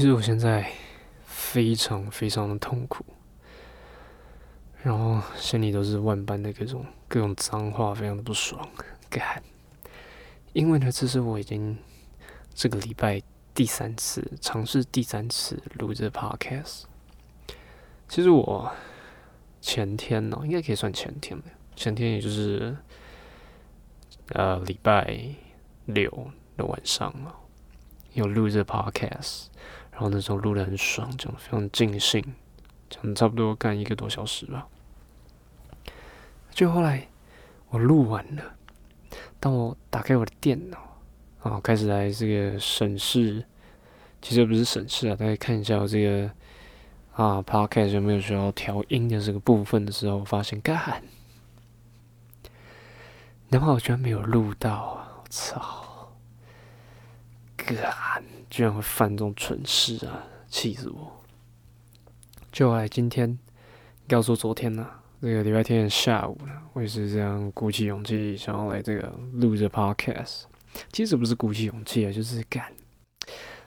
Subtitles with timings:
[0.00, 0.66] 其实我现在
[1.26, 3.04] 非常非常的痛苦，
[4.82, 8.66] 然后心里都是万般的各种各种脏话，非常的不爽，
[9.10, 9.42] 干。
[10.54, 11.76] 因为呢，这是我已经
[12.54, 13.20] 这个礼拜
[13.52, 16.84] 第三次尝试第三次录这 podcast。
[18.08, 18.72] 其实我
[19.60, 21.44] 前天呢，应该可以算前天了
[21.76, 22.74] 前天也就是
[24.28, 25.22] 呃礼拜
[25.84, 27.36] 六的晚上啊，
[28.14, 29.48] 有录这 podcast，
[30.00, 32.24] 然后那时候录的很爽，讲的非常尽兴，
[32.88, 34.66] 讲的差不多干一个多小时吧。
[36.50, 37.06] 就后来
[37.68, 38.42] 我录完了。
[39.38, 40.78] 当我打开我的电脑，
[41.42, 43.44] 啊，开始来这个审视，
[44.22, 46.30] 其实不是审视啊，大家看一下我这个
[47.12, 51.02] 啊，podcast 有没有需要调音的这个部分的时候，发现干，
[53.50, 55.20] 然后我居然没有录到啊！
[55.22, 56.14] 我操，
[57.54, 57.76] 干，
[58.50, 60.26] 居然会犯这种蠢事啊！
[60.48, 61.22] 气死我！
[62.50, 63.38] 就来今天，
[64.08, 64.86] 告诉昨天呢。
[65.22, 70.42] 这个礼拜天的下午呢，我也是这样鼓起勇气想要来这个录这 podcast。
[70.92, 72.64] 其实不是鼓起勇气啊，就是干。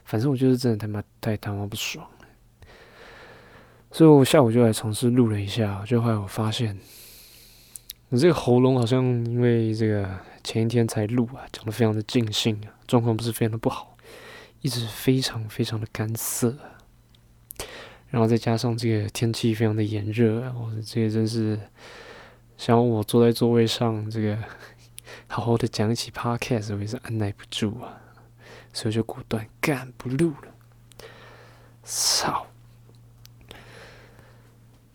[0.04, 2.26] 反正我就是真的他妈太他妈不爽了，
[3.90, 6.76] 所以我下午就来尝试录了一下，就后来我发现，
[8.10, 10.06] 我这个喉咙好像因为这个
[10.42, 13.93] 前一天才录啊，讲的非常的尽兴啊，状况不是非常的不好，
[14.64, 16.56] 一直非常非常的干涩。
[18.08, 21.60] 然后再加上这个天气非常的炎热，我这个真是
[22.56, 24.38] 想我坐在座位上，这个
[25.28, 28.00] 好好的讲起 podcast，我也是按耐不住啊，
[28.72, 30.54] 所以就果断干不录了。
[31.82, 32.46] 操！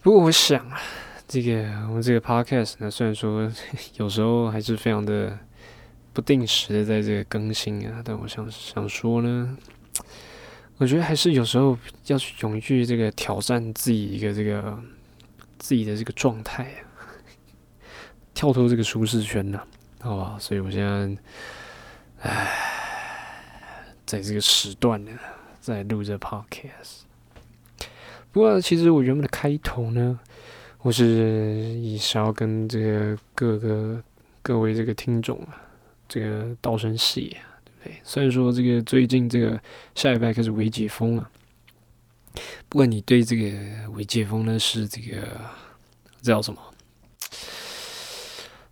[0.01, 0.79] 不过我想啊，
[1.27, 3.51] 这个我们这个 podcast 呢，虽然说
[3.97, 5.37] 有时候还是非常的
[6.13, 9.57] 不定时的在这个更新啊，但我想想说呢。
[10.77, 14.81] 我觉得还是有时候要去勇于去这个挑战自己一个这个
[15.57, 16.79] 自己的这个状态啊，
[18.33, 19.61] 跳脱这个舒适圈呢，
[19.99, 20.37] 好吧？
[20.39, 21.17] 所以我现在，
[22.21, 22.47] 唉，
[24.05, 25.11] 在这个时段呢，
[25.59, 27.01] 在录这 podcast。
[28.31, 30.17] 不过，其实我原本的开头呢，
[30.81, 34.01] 我是以想要跟这个各个
[34.41, 35.59] 各位这个听众啊，
[36.09, 37.47] 这个道生事业啊。
[37.63, 39.57] 对不对，虽然说这个最近这个
[39.95, 41.29] 下礼拜开始微解封了，
[42.67, 45.25] 不管你对这个微解封呢是这个
[46.21, 46.59] 叫什么，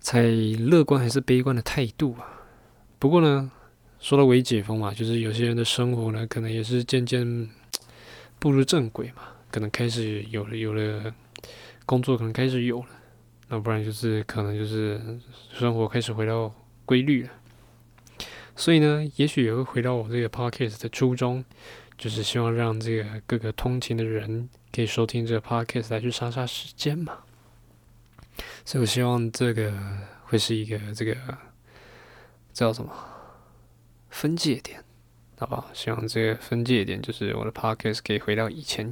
[0.01, 2.43] 采乐观还是悲观的态度啊？
[2.99, 3.49] 不过呢，
[3.99, 7.49] 说到微解封嘛，就是有些人的生活呢，可能也是渐渐
[8.39, 11.13] 步入正轨嘛，可能开始有了有了
[11.85, 12.87] 工作，可能开始有了，
[13.47, 14.99] 那不然就是可能就是
[15.53, 16.53] 生活开始回到
[16.87, 17.29] 规律了。
[18.55, 21.45] 所以呢，也许也会回到我这个 podcast 的初衷，
[21.95, 27.19] 就是希望让这个各个通勤的人可以收听这个 podcast 来去杀杀时间嘛。
[28.65, 29.71] 所以我希望这个
[30.25, 31.15] 会是一个这个
[32.51, 32.91] 叫什么
[34.09, 34.83] 分界点，
[35.37, 35.69] 好不好？
[35.73, 38.91] 希望这个分界点就是我的 podcast 可以回到以前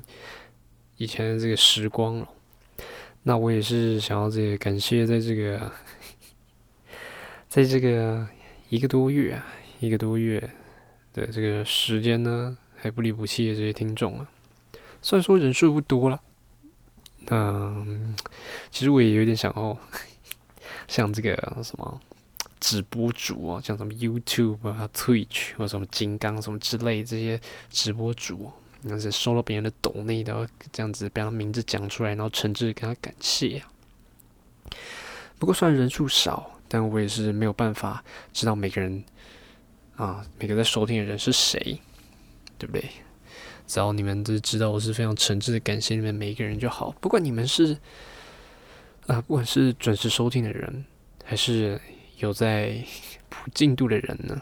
[0.97, 2.29] 以前的这个时光了。
[3.23, 5.72] 那我也是想要这个感谢在这个
[7.55, 8.27] 在这个。
[8.67, 9.45] 一个多月啊，
[9.79, 10.39] 一个多月
[11.13, 14.27] 的这个时间呢，还不离不弃的这些听众啊，
[15.03, 16.19] 虽然说人数不多了，
[17.27, 18.16] 嗯，
[18.71, 19.77] 其实我也有点想哦，
[20.89, 22.01] 像这个什么
[22.59, 27.39] 直播主啊，像什么 YouTube 啊、Twitch 或什么金刚什么之类这些
[27.69, 28.51] 直播主，
[28.81, 33.61] 那是收了别人的抖内的，这样子把他名字讲出来，然后诚挚跟他感谢。
[35.37, 36.51] 不过虽然人数少。
[36.67, 38.03] 但我也是没有办法
[38.33, 39.03] 知道每个人
[39.95, 41.79] 啊，每个在收听的人是谁，
[42.57, 42.83] 对不对？
[43.67, 46.91] 只要你们都知道，我是非常诚挚的感谢你们每一个人就好。
[47.01, 47.75] 不管你们是
[49.07, 50.85] 啊，不管是准时收听的人，
[51.23, 51.79] 还是
[52.17, 52.83] 有在
[53.29, 54.39] 补进度的人呢，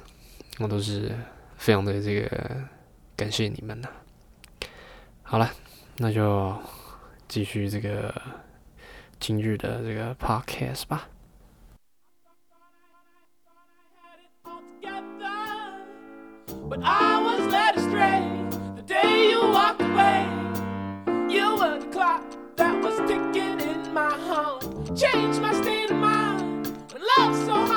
[0.60, 1.12] 我都是
[1.56, 2.62] 非常的这个
[3.16, 3.88] 感谢你们呢。
[5.22, 5.50] 好了，
[5.98, 6.54] 那就
[7.28, 8.14] 继续这个
[9.20, 11.08] 今日的这个 podcast 吧。
[16.70, 18.22] But I was led astray
[18.76, 20.28] the day you walked away.
[21.30, 22.24] You were the clock
[22.56, 24.64] that was ticking in my heart.
[24.96, 26.68] Changed my state of mind.
[27.18, 27.73] Love's so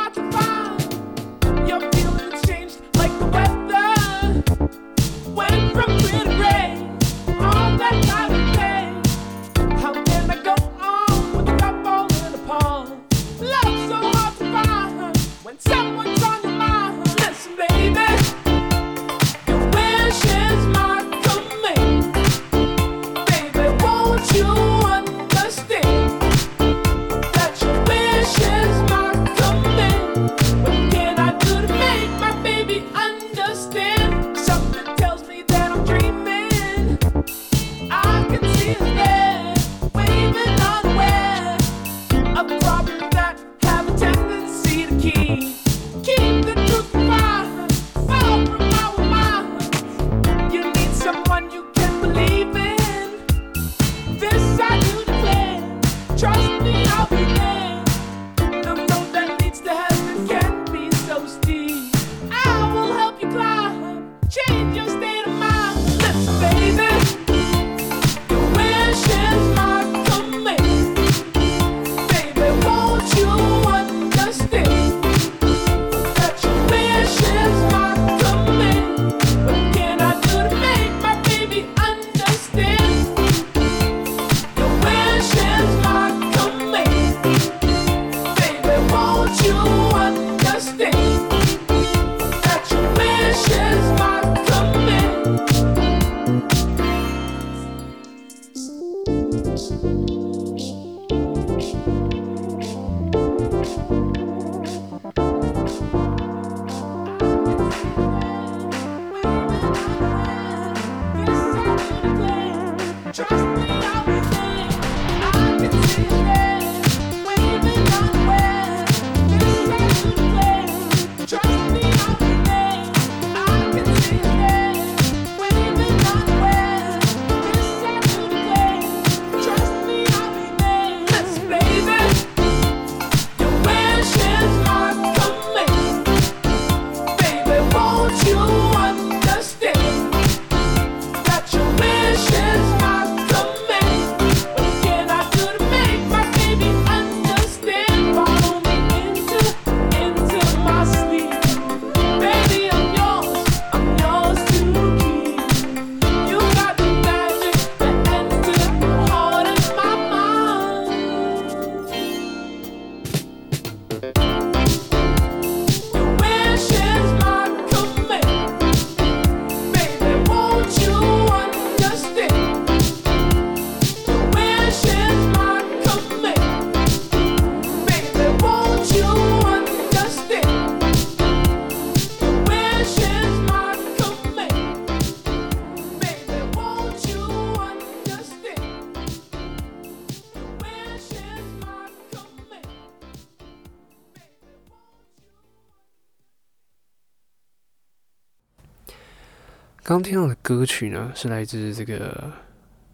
[199.97, 202.31] 刚听到的歌曲呢，是来自这个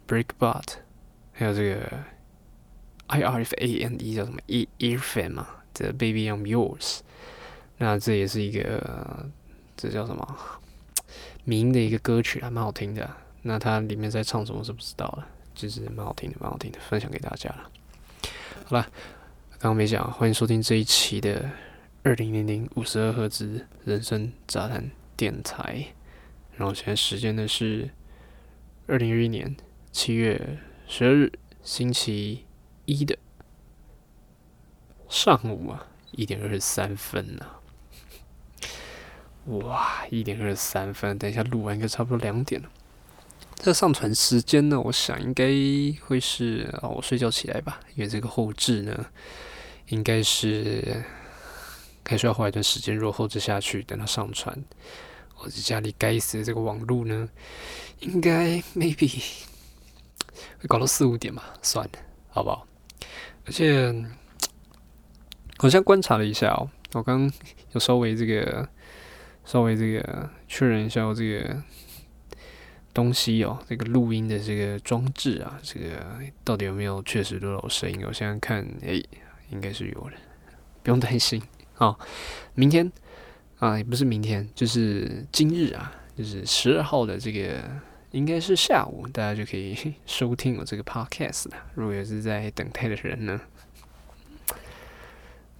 [0.07, 0.63] Breakbot，
[1.33, 1.99] 还有这个
[3.07, 6.31] I R F A N E 叫什么 E e r f a n 嘛，这 Baby
[6.31, 6.99] I'm Yours。
[7.77, 9.29] 那这也是一个
[9.75, 10.25] 这叫什么
[11.43, 13.09] 名的一个歌曲啊，蛮好听的。
[13.41, 17.69] 那它里面在唱什么是不知道了，就是蛮好听的，蛮好听的，分享给大家了。
[18.63, 18.83] 好了，
[19.59, 21.51] 刚刚没讲，欢迎收听这一期的
[22.03, 25.85] 二零零零五十二赫兹人生杂谈电台。
[26.55, 27.89] 然后现在时间呢是
[28.87, 29.55] 二零二一年
[29.91, 31.31] 七月十二日
[31.61, 32.45] 星期
[32.85, 33.17] 一的
[35.09, 37.45] 上午啊，一点二十三分呐。
[39.45, 42.69] 哇，一点二十三分，等一下录完应该差不多两点了。
[43.55, 45.45] 这上传时间呢，我想应该
[46.05, 49.05] 会是啊，我睡觉起来吧，因为这个后置呢，
[49.87, 51.03] 应该是
[52.05, 54.57] 还需要花一段时间，若后置下去，等它上传。
[55.43, 57.27] 我这家里该死的这个网络呢，
[57.99, 59.21] 应该 maybe
[60.57, 61.91] 会搞到四五点吧，算了，
[62.29, 62.65] 好不好？
[63.45, 63.93] 而且
[65.59, 67.29] 我现在观察了一下哦，我刚
[67.73, 68.69] 有稍微这个
[69.43, 71.61] 稍微这个确认一下我这个
[72.93, 75.89] 东西哦，这个录音的这个装置啊，这个
[76.45, 78.01] 到底有没有确实录到声音？
[78.07, 79.03] 我现在看，哎，
[79.49, 80.13] 应该是有的，
[80.81, 81.43] 不用担心
[81.75, 81.97] 啊，
[82.53, 82.89] 明天。
[83.63, 87.63] 啊，也不是明天，就是今日啊，就是十二号的这个，
[88.11, 89.73] 应该是下午，大家就可以
[90.05, 91.55] 收听我这个 podcast 了。
[91.73, 93.39] 如果也是在等待的人呢，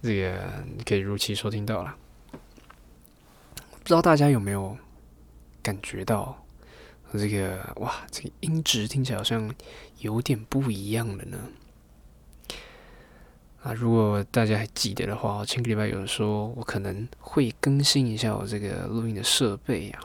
[0.02, 0.38] 这个
[0.84, 1.96] 可以如期收听到了。
[2.32, 4.76] 不知道大家有没有
[5.62, 6.46] 感觉到
[7.14, 9.50] 这个哇，这个音质听起来好像
[10.00, 11.38] 有点不一样了呢？
[13.64, 20.00] 啊，如果大家还记得的话，前个礼拜有人说我可能会更新一下我这个录音的设备啊。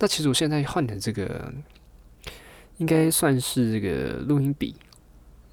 [0.00, 1.54] 那其实我现在换的这个，
[2.78, 4.74] 应该算是这个录音笔，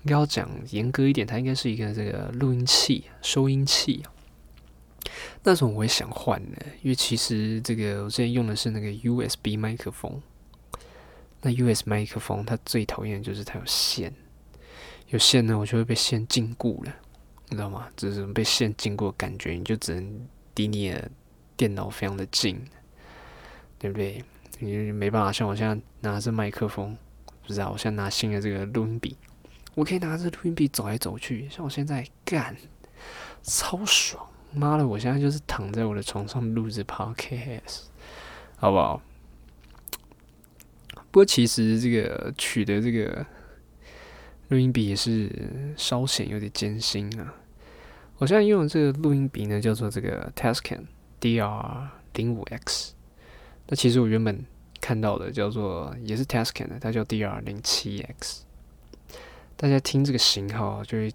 [0.02, 4.10] 应该要讲严格一点，它应该是一个这个录音器、收音器啊。
[5.44, 10.20] 那种我也想换的，因为其实这个我之前用的是那个 USB 麦克风，
[11.44, 14.12] 那 USB 麦克风它最讨厌的就是它有线。
[15.10, 16.94] 有线呢，我就会被线禁锢了，
[17.48, 17.88] 你知道吗？
[17.96, 21.10] 这种被线禁锢的感觉，你就只能离你的
[21.58, 22.64] 电脑非常的近，
[23.80, 24.24] 对不对？
[24.60, 26.96] 你没办法像我现在拿着麦克风，
[27.42, 29.18] 不知道我现在拿新的这个录音笔，
[29.74, 32.56] 我可以拿着录音笔走来走去，像我现在干，
[33.42, 34.24] 超爽！
[34.54, 37.86] 妈的，我现在就是躺在我的床上录着 podcast，
[38.58, 39.02] 好不好？
[40.94, 43.26] 不过其实这个取得这个。
[44.50, 45.32] 录音笔也是
[45.78, 47.34] 稍显有点艰辛啊！
[48.18, 50.82] 我现在用的这个录音笔呢，叫做这个 Tascam
[51.22, 52.94] DR 零五 X。
[53.68, 54.44] 那其实我原本
[54.82, 58.44] 看到的叫做也是 Tascam 的，它叫 DR 零七 X。
[59.56, 61.14] 大家听这个型号就会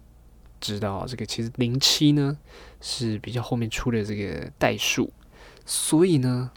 [0.61, 2.37] 知道，这个其实零七呢
[2.79, 5.11] 是比较后面出的这个代数，
[5.65, 6.49] 所以呢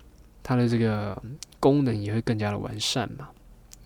[0.45, 1.21] 它的这个
[1.59, 3.31] 功能也会更加的完善嘛。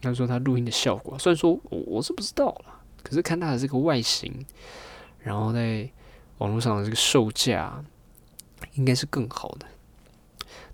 [0.03, 2.72] 那说它录音的效果，虽然说我我是不知道了。
[3.03, 4.45] 可是看它的这个外形，
[5.21, 5.89] 然后在
[6.39, 7.85] 网络上的这个售价，
[8.75, 9.67] 应该是更好的。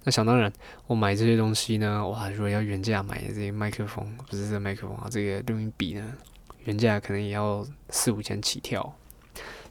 [0.04, 0.50] 那想当然，
[0.86, 6.14] 我买这些东西呢，哇，如果要原价买的这些麦克风，不是这麦克风啊，这个录音笔呢，
[6.64, 8.96] 原价可能也要四五千起跳。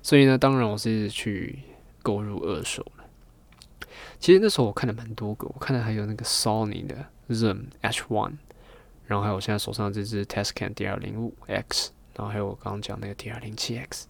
[0.03, 1.59] 所以呢，当然我是去
[2.03, 3.87] 购入二手的。
[4.19, 8.33] 其实那时候我看了蛮多个，我看了还有那个 Sony 的 Zoom H1，
[9.05, 11.89] 然后还有我现在手上这支 Tascam DR05X。
[12.17, 14.07] 然后还有我刚刚讲那个 D 二零七 X，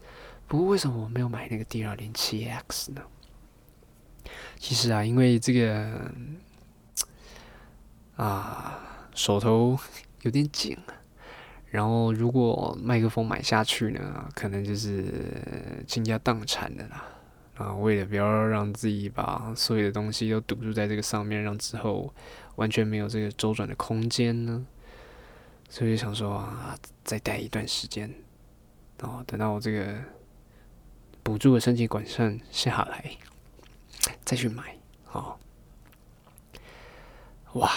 [0.48, 3.02] 不过为什么我没有买那个 D 二零七 X 呢？
[4.58, 6.10] 其实啊，因为这个
[8.16, 8.80] 啊
[9.14, 9.78] 手头
[10.22, 10.78] 有点紧，
[11.70, 15.06] 然后如果麦克风买下去呢，可能就是
[15.86, 17.04] 倾家荡产的啦。
[17.58, 22.14] 啊，为了不要让自己把所有的东西都堵住在这个上面，让之后
[22.56, 24.66] 完全没有这个周转的空间呢。
[25.70, 28.12] 所以想说啊，再待一段时间，
[29.00, 29.96] 然后等到我这个
[31.22, 33.18] 补助的申请管上下来，
[34.24, 34.78] 再去买。
[35.04, 35.40] 好，
[37.54, 37.72] 哇！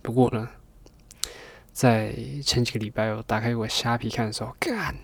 [0.00, 0.48] 不过呢，
[1.72, 2.12] 在
[2.42, 4.96] 前几个礼拜我打开我虾皮看的时候，干，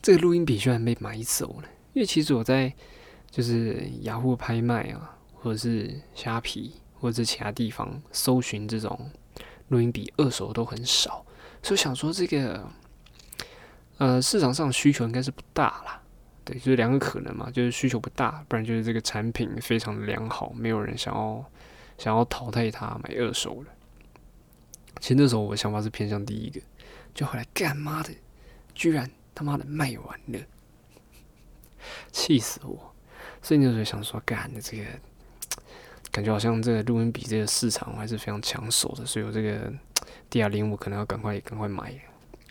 [0.00, 1.68] 这个录音笔居然被买走了。
[1.92, 2.72] 因为其实我在
[3.30, 6.81] 就是雅虎拍卖啊，或者是虾皮。
[7.02, 9.10] 或者其他地方搜寻这种
[9.68, 11.26] 录音笔二手都很少，
[11.60, 12.64] 所以想说这个
[13.98, 16.00] 呃市场上需求应该是不大啦。
[16.44, 21.44] 对，就是两个可能嘛，就是需求不大，不然就是这个产品非常的良好，没有人想要
[21.98, 23.70] 想要淘汰它买二手的。
[25.00, 26.60] 其实那时候我的想法是偏向第一个，
[27.12, 28.10] 就后来干妈的，
[28.76, 30.38] 居然他妈的卖完了，
[32.12, 32.94] 气死我！
[33.40, 34.84] 所以那时候想说，干的这个
[36.12, 39.72] 感觉好像这个录音笔这个市场还是非常抢手的，所以我这个
[40.28, 41.98] D R 零五可能要赶快赶快买。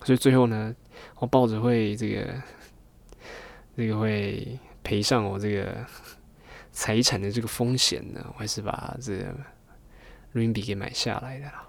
[0.03, 0.75] 所以最后呢，
[1.19, 2.41] 我抱着会这个
[3.77, 5.85] 这个会赔上我这个
[6.71, 9.35] 财产的这个风险呢，我还是把这个
[10.31, 11.67] 录音笔给买下来的啦。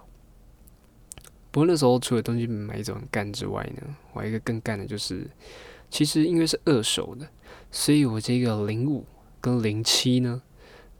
[1.51, 5.29] 不过那时候除了东西买一种干之外呢，我还一个更干的就是，
[5.91, 7.29] 其实因为是二手的，
[7.69, 9.05] 所以我这个零五
[9.39, 10.41] 跟零七呢，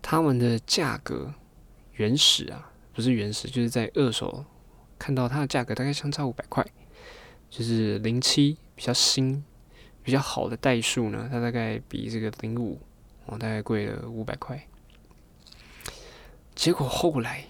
[0.03, 1.33] 他们的价格
[1.93, 4.45] 原始啊，不是原始，就是在二手
[4.99, 6.63] 看到它的价格大概相差五百块。
[7.49, 9.43] 就是零七比较新、
[10.01, 12.81] 比较好的代数呢，它大概比这个零五
[13.27, 14.67] 哦大概贵了五百块。
[16.55, 17.45] 结果后来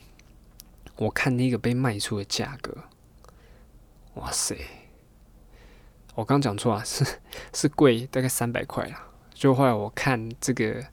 [0.98, 2.78] 我看那个被卖出的价格，
[4.16, 4.58] 哇塞！
[6.16, 7.06] 我刚讲错啊，是
[7.54, 9.08] 是贵大概三百块啊。
[9.34, 10.86] 就后来我看这个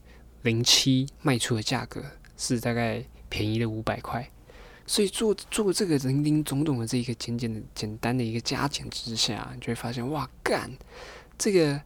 [0.42, 2.02] 零七卖出的价格
[2.36, 4.30] 是大概便宜了五百块。
[4.86, 10.68] 所以做做这个零零总总的这一个简简的简单的一个加减之下，你就会发现哇干，
[11.38, 11.80] 这个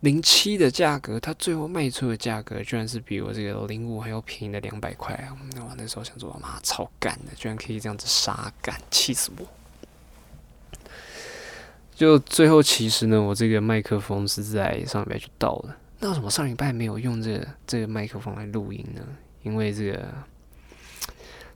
[0.00, 5.34] 零七的价格，它最后卖出的价格居然是比我这个零五还要便宜的两百块啊！
[5.56, 9.46] 我，那时候想说妈超干的，居然可以这样子杀干，气死我！
[11.94, 19.00] 就最后其实呢，我这个麦克风是在上礼拜就到了，那为什么上礼拜没有用这这个麦克风来录音呢？
[19.42, 20.12] 因为这个。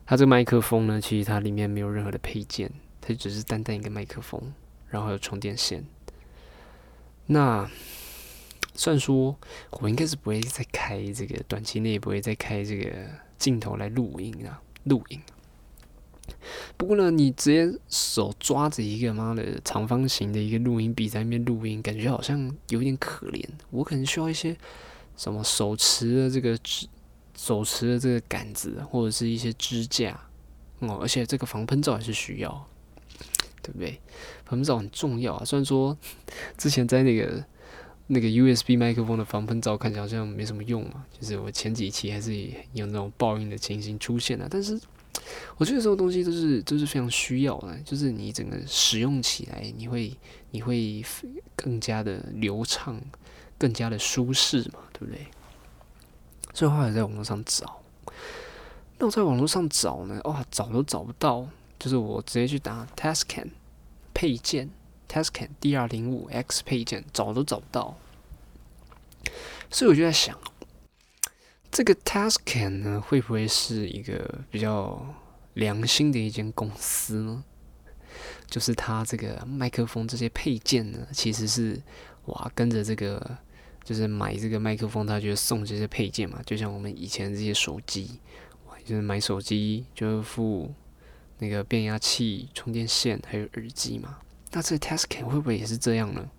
[0.05, 4.41] 它这个麦克风呢，其实它里面没有任何的配件，它只是单单一个麦克风，
[4.87, 5.83] 然后有充电线。
[7.25, 7.69] 那
[8.73, 9.35] 虽然说
[9.71, 12.89] 我应该是不会再开这个，短期内不会再开这个
[13.37, 15.19] 镜头来录音啊，录音。
[16.77, 23.43] 不过呢，你直接手抓着一个妈的长方形的一个录音笔在那边录音，感觉好像有点可怜。
[23.71, 24.55] 我可能需要一些
[25.15, 26.87] 什么手持的这个支。
[27.39, 30.19] 手持的这个杆子或者是一些支架
[30.79, 32.67] 哦，而且这个防喷罩还是需要，
[33.61, 34.01] 对不对？
[34.43, 35.45] 防喷罩很重要啊。
[35.45, 35.95] 虽然说
[36.57, 37.45] 之前在那个
[38.09, 42.35] 那个 USB 麦克风的防喷罩看起来好像没什么用嘛，就是我前几期还是
[42.73, 44.47] 有那种爆音的情形出现了。
[44.49, 44.81] 但是
[45.57, 50.15] 我觉得这种东西都是都是非常需要的，就是你整个使用起来你会
[50.51, 51.03] 你会
[51.55, 53.01] 更加的流畅，
[53.57, 55.27] 更加的舒适嘛，对不对？
[56.53, 57.81] 最后还在网络上找，
[58.97, 60.19] 那我在网络上找呢？
[60.23, 61.47] 哇，找都找不到。
[61.79, 63.49] 就是我直接去打 Tascam
[64.11, 64.71] 配件
[65.07, 67.99] ，Tascam D 二零五 X 配件，找都找不到。
[69.69, 70.35] 所以我就在想，
[71.71, 75.15] 这个 Tascam 呢，会不会是一个比较
[75.53, 77.43] 良心的一间公司呢？
[78.47, 81.81] 就是它这个麦克风这些配件呢，其实是
[82.25, 83.37] 哇跟着这个。
[83.83, 88.19] 就是买这个麦克风，它就送这些配件嘛，就像我们以前这些手机，
[88.83, 90.73] 就是买手机就附
[91.37, 94.17] 那个变压器、充电线还有耳机嘛。
[94.51, 96.29] 那这个 Tascam 会不会也是这样呢？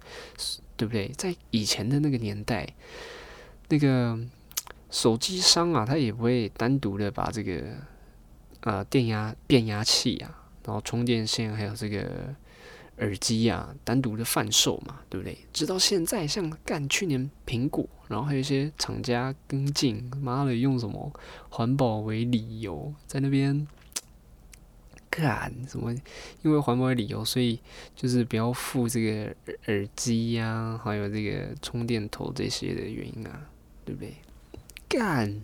[0.77, 1.09] 对不对？
[1.17, 2.69] 在以前的那个年代，
[3.69, 4.19] 那个
[4.91, 7.63] 手机商啊，他也不会单独的把这个
[8.61, 12.35] 呃电压变压器啊，然后充电线还有这个。
[13.01, 15.39] 耳机呀，单独的贩售嘛，对不对？
[15.53, 21.13] 直到现在，像干去年苹果，然后还有一些厂家跟进，妈的，用什么
[21.49, 23.65] 环保为理由，在那边
[25.09, 25.95] 干什么？
[26.43, 27.61] 因为环保为理由，所以
[27.95, 29.33] 就是不要付这个
[29.67, 33.49] 耳机呀，还有这个充电头这些的原因啊，
[33.85, 34.13] 对不对？
[34.89, 35.41] 干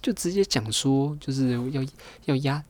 [0.00, 1.84] 就直接讲说，就是要
[2.26, 2.64] 要压。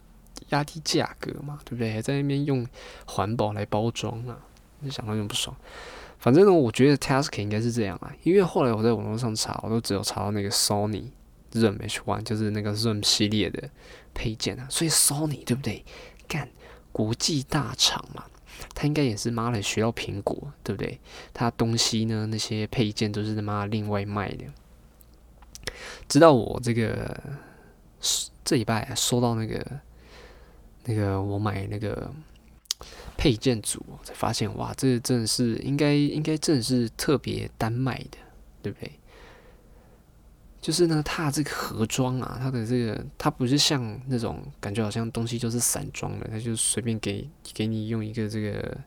[0.50, 2.00] 压低价格嘛，对不对？
[2.00, 2.64] 在那边用
[3.06, 4.38] 环保来包装啊，
[4.84, 5.56] 就想到就不爽。
[6.20, 11.06] 反正呢，我觉得 Task 应该是这样啊，因为后来我在网络上查，我都只有查到那个 Sony
[11.52, 13.68] Zoom H1，就是那个 Zoom 系列的
[14.14, 14.68] 配件啊。
[14.70, 15.84] 所以 Sony 对不对？
[16.28, 16.48] 干
[16.92, 18.24] 国际大厂嘛，
[18.72, 21.00] 他应该也是妈的学到苹果，对不对？
[21.34, 24.44] 他东西呢，那些配件都是他妈另外卖的。
[26.08, 27.18] 直到我这个
[28.44, 29.64] 这礼拜收到那个。
[30.88, 32.08] 那个我买那个
[33.16, 38.18] 配件组才发现，哇，这真的是应该应该真的是特别单卖的，
[38.62, 38.92] 对不对？
[40.60, 48.78] 就是呢，它这个盒装啊，它的这个它不是像那种感觉好像东西就是散装的，它就随便给给你用一个这个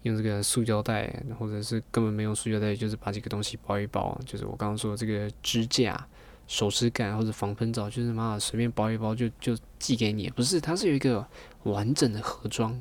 [0.00, 6.06] 用这个塑胶袋，或者是根本没用塑胶袋，就是把这个东西包一包，就是我刚刚说的这个支架
[6.46, 11.26] 手持感或者防喷罩，就是妈的随便包一包就就寄给你，不是，它是有一个
[11.64, 12.80] 完整的盒装，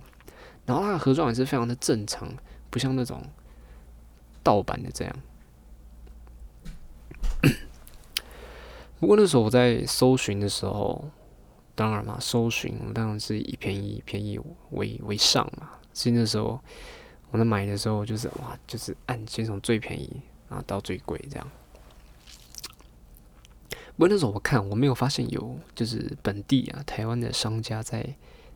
[0.65, 2.28] 然后它的盒装也是非常的正常，
[2.69, 3.23] 不像那种
[4.43, 5.15] 盗版的这样。
[8.99, 11.10] 不过那时候我在搜寻的时候，
[11.76, 14.39] 当然嘛，搜寻当然是以便宜便宜
[14.71, 16.60] 为为上嘛，所以那时候
[17.32, 21.47] 我在买的时候就是哇，就是按先从最便宜然后到最贵这样。
[23.95, 28.03] 不过那时候我看我没有发现有就是本地啊台湾的商家在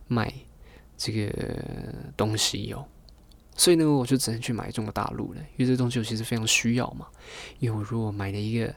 [0.08, 0.34] 卖
[0.98, 1.32] 这个
[2.18, 2.86] 东西哦，
[3.56, 7.06] 所以呢我就只能去买中国大陆的，因为这东西我其实非常需要嘛。
[7.60, 8.74] 因为我如果买了一个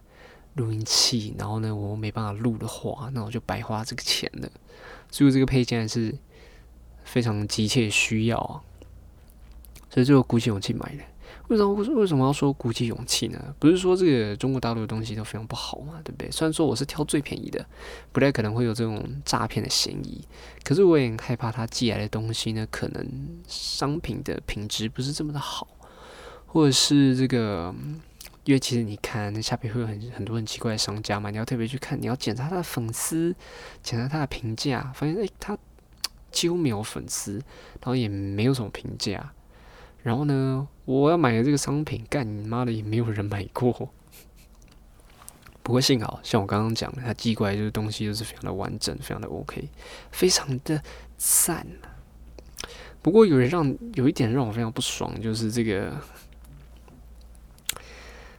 [0.54, 4.50] 录音器，然后呢我没办法录的话，那我就白花这个钱了。
[5.10, 6.14] 所以这个配件是
[7.04, 8.60] 非常急切需要啊，
[9.88, 11.02] 所以就鼓起勇气买的。
[11.50, 13.54] 为什么为什么要说鼓起勇气呢？
[13.58, 16.30] 不是说这个中国大陆的东西都非常不好嘛，对不对？
[16.30, 17.66] 虽然说我是挑最便宜的，
[18.12, 20.24] 不太可能会有这种诈骗的嫌疑，
[20.62, 23.04] 可是我也很害怕他寄来的东西呢，可能
[23.48, 25.66] 商品的品质不是这么的好，
[26.46, 27.74] 或者是这个，
[28.44, 33.34] 因为其实你看那下面会有很很多很奇怪的商家嘛，你要特别去看，你要检查他的粉丝，
[33.82, 35.58] 检查他的评价，发现诶，他
[36.30, 37.32] 几乎没有粉丝，
[37.80, 39.32] 然后也没有什么评价。
[40.02, 43.90] 然后呢，我要买的这个商品，干你妈的也没有人买过。
[45.62, 49.68] 不过幸好，像我刚刚讲的，它寄过来就是东西就是非常的完整，非常的 OK，
[50.10, 50.82] 非常的
[51.16, 51.66] 赞。
[53.02, 55.96] 不过有人让有一点让我非常不爽，就是这个，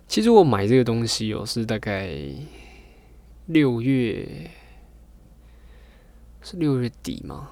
[0.07, 2.11] 其实我买这个东西哦，是大概
[3.45, 4.51] 六月，
[6.41, 7.51] 是六月底吗？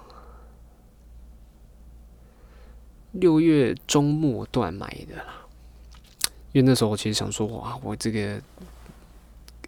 [3.14, 5.48] 六月中末段买的啦，
[6.52, 8.40] 因为那时候我其实想说，哇，我这个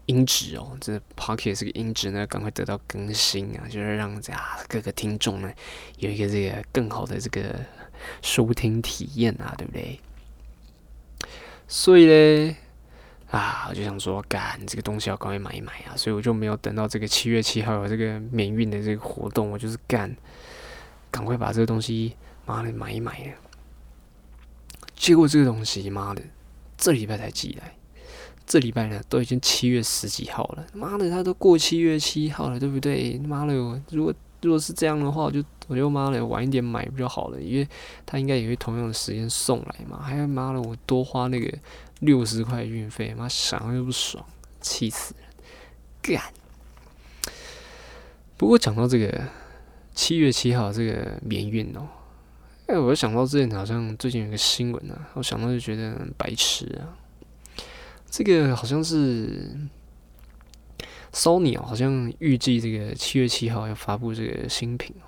[0.06, 5.52] 音质哦，这 Pocket 这个音质呢，赶快得到更新啊，就是让啊各个听众呢
[5.98, 7.60] 有一个这个更好的这个
[8.22, 10.00] 收听体验啊，对不对？
[11.68, 12.56] 所以呢，
[13.32, 20.16] 啊，我就想说，干这个东西要赶快买一买啊，所以我就没有等到这个七月七号有这个免运的这个活动，我就是干，
[21.10, 22.16] 赶快把这个东西。
[22.46, 23.34] 妈的，买一买呀！
[24.96, 26.22] 结果这个东西，妈的，
[26.78, 27.76] 这礼拜才寄来。
[28.46, 30.66] 这礼拜呢，都已经七月十几号了。
[30.74, 33.18] 妈的，他都过七月七号了，对不对？
[33.20, 33.54] 妈的，
[33.92, 37.40] 如果如果是这样的话，我就我就妈的晚一点买不就好了？
[37.40, 37.68] 因为
[38.06, 40.02] 他应该也会同样的时间送来嘛。
[40.02, 41.58] 还要妈的，我多花那个
[42.00, 44.26] 六十块运费，妈想又不爽，
[44.60, 45.30] 气死人！
[46.02, 46.22] 干。
[48.36, 49.28] 不过讲到这个
[49.94, 51.88] 七月七号这个免运哦。
[52.72, 56.96] 哎，我想到之前好像最近有个新闻啊，我想到就觉得白痴啊。
[58.10, 59.54] 这个好像是
[61.12, 65.04] Sony，好像预计这个七月七号要发布这个新品哦。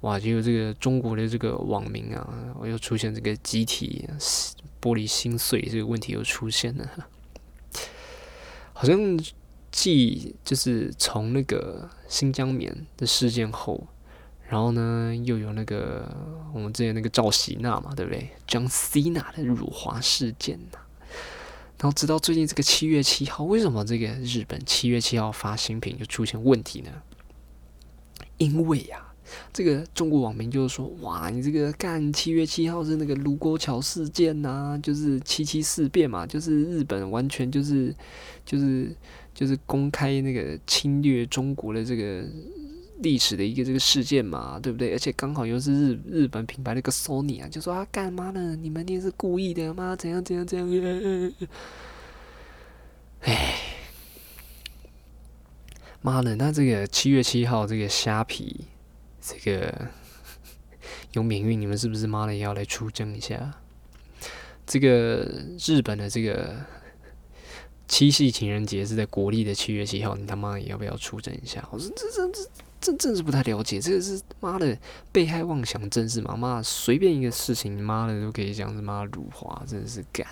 [0.00, 2.26] 哇，结果这个中国的这个网民啊，
[2.58, 4.08] 我又出现这个集体
[4.80, 7.08] 玻璃心碎这个问题又出现了。
[8.72, 8.98] 好像
[9.70, 13.86] 继就是从那个新疆棉的事件后。
[14.48, 16.08] 然后呢，又有那个
[16.54, 20.78] 我们之前那个赵喜娜嘛，对不对？John Cena 的辱华事件呐。
[21.78, 26.90] 然后直到最近这个七月七号，为什么这个日本七月七号发新品就出现问题呢？
[28.38, 29.04] 因为呀，
[29.52, 37.92] 这个中国网民就是说，哇，你这个干七月七号是那个卢沟桥事件呐，就是七七事变嘛，就是日本完全就是
[38.44, 38.94] 就是
[39.34, 42.24] 就是公开那个侵略中国的这个。
[43.00, 44.92] 历史的一个这个事件嘛，对不对？
[44.92, 48.56] 而且刚好又是日日本品牌的一个 Sony 啊，就说啊，干嘛呢？
[48.56, 49.94] 你们一定是故意的吗？
[49.94, 51.32] 怎样怎样怎样？
[53.20, 53.54] 哎，
[56.00, 56.36] 妈的！
[56.36, 58.64] 那这个七月七号这个虾皮
[59.20, 59.88] 这个
[61.12, 63.54] 有免运，你们是不是妈的也要来出征一下？
[64.66, 66.56] 这个日本的这个
[67.88, 71.68] 七夕情人节是在国历的七月七号，你他妈也要不要出征一下？
[71.70, 72.48] 我说这这这。
[72.80, 74.76] 真真是不太了解，这个是妈的
[75.10, 76.36] 被害妄想症是吗？
[76.36, 80.26] 妈随便一个事情，妈的都可以讲是妈辱华，真的是干。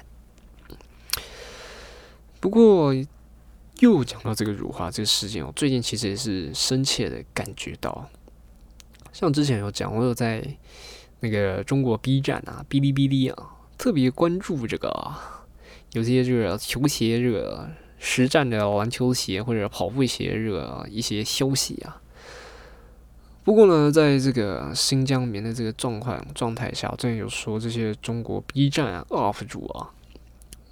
[2.39, 2.95] 不过
[3.81, 8.09] 又讲到这个辱华这个事件，我最近其实也是深切的感觉到，
[9.13, 10.47] 像之前有讲，我有在
[11.21, 15.15] 那个中国 B 站啊、哔哩哔哩啊，特别关注这个
[15.93, 22.03] 有些这个球鞋这个实战的篮球鞋或者跑步鞋这个一些消息啊。
[23.45, 29.91] 不过呢，在这个新疆棉的这个状况状态下，我之前有说这些中国 B 站啊 UP 主啊，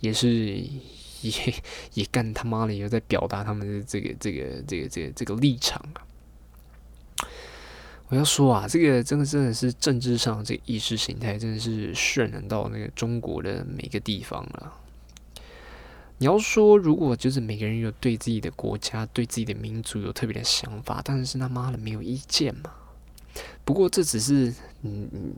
[0.00, 0.28] 也是
[1.20, 1.54] 也
[1.92, 6.00] 也干他妈的也在表达他们的这个这个这个这个这个立场啊。
[8.08, 14.72] 我要说啊，这个真的真的是政治上这意识形态，真的是渲染到那个中国的每个地方了。
[16.22, 22.70] 你要说，如果就是每个人有对自己的国家、对自己的民族有特别的想法，但是他妈的没有意见嘛。
[23.64, 25.34] 不过这只是，嗯嗯，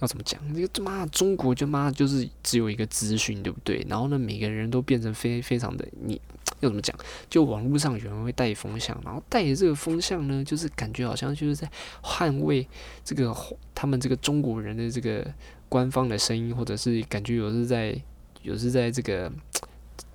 [0.00, 0.38] 要怎么讲？
[0.54, 3.82] 这个他妈中国就妈就是只有一个资讯，对不对？
[3.88, 6.20] 然后呢，每个人都变成非非常的，你
[6.60, 6.94] 要怎么讲？
[7.30, 11.66] 就网络上有人会带风向，然后带着这个风向呢，就是感觉好像就是在
[12.02, 12.68] 捍卫
[13.02, 13.34] 这个
[13.74, 15.26] 他们这个中国人的这个
[15.70, 17.98] 官方的声音，或者是感觉有是在
[18.42, 19.32] 有是在这个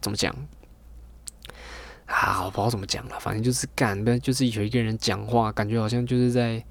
[0.01, 0.35] 怎么讲？
[2.05, 6.63] 啊，我不知道怎么讲了，反正就是干，不就是有一个人讲话，感觉好像就是在。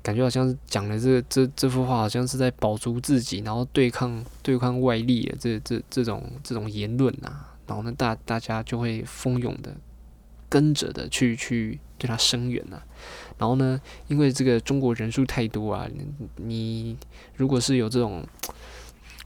[0.00, 9.76] 感觉好像是讲的这这这幅画，好像是在保足自己，然后对抗对抗外力的这这这种这种言论啊，然后呢大大家就会蜂拥的
[10.48, 12.80] 跟着的去去对他声援啊，
[13.36, 15.86] 然后呢，因为这个中国人数太多啊，
[16.36, 16.96] 你
[17.34, 18.24] 如果是有这种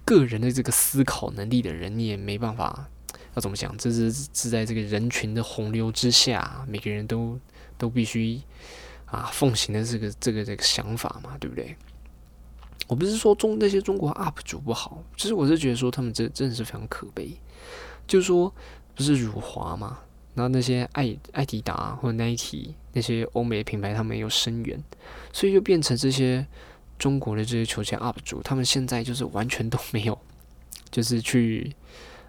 [0.05, 2.89] 个人的这个思考能力的人，你也没办法
[3.35, 7.39] 要怎么讲，这是是在这个人群的洪流之下，每个人都
[7.77, 8.41] 都必须。
[9.07, 11.77] 啊，奉行的这个这个这个想法嘛，对不对？
[12.89, 17.37] 我不是说中那些中国 UP 主不好，其实我是觉得说他们真真的是非常可悲。
[18.07, 18.51] 就是说，
[18.95, 19.99] 不是辱华嘛，
[20.35, 24.83] 然后那些爱爱迪达或者 Nike 那些欧美品牌，他们也有声援，
[25.31, 26.47] 所以就变成这些
[26.99, 30.19] 中国的这些球鞋 UP 主，他们现在就是完全都没有，
[30.91, 31.77] 就是去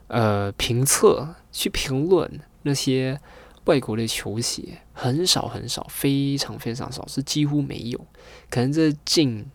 [0.08, 3.20] 呃评测、去评论那些。
[3.66, 7.98] 外国的球鞋很少很少，非常非常少，是几乎没有。
[8.50, 9.50] 可能这近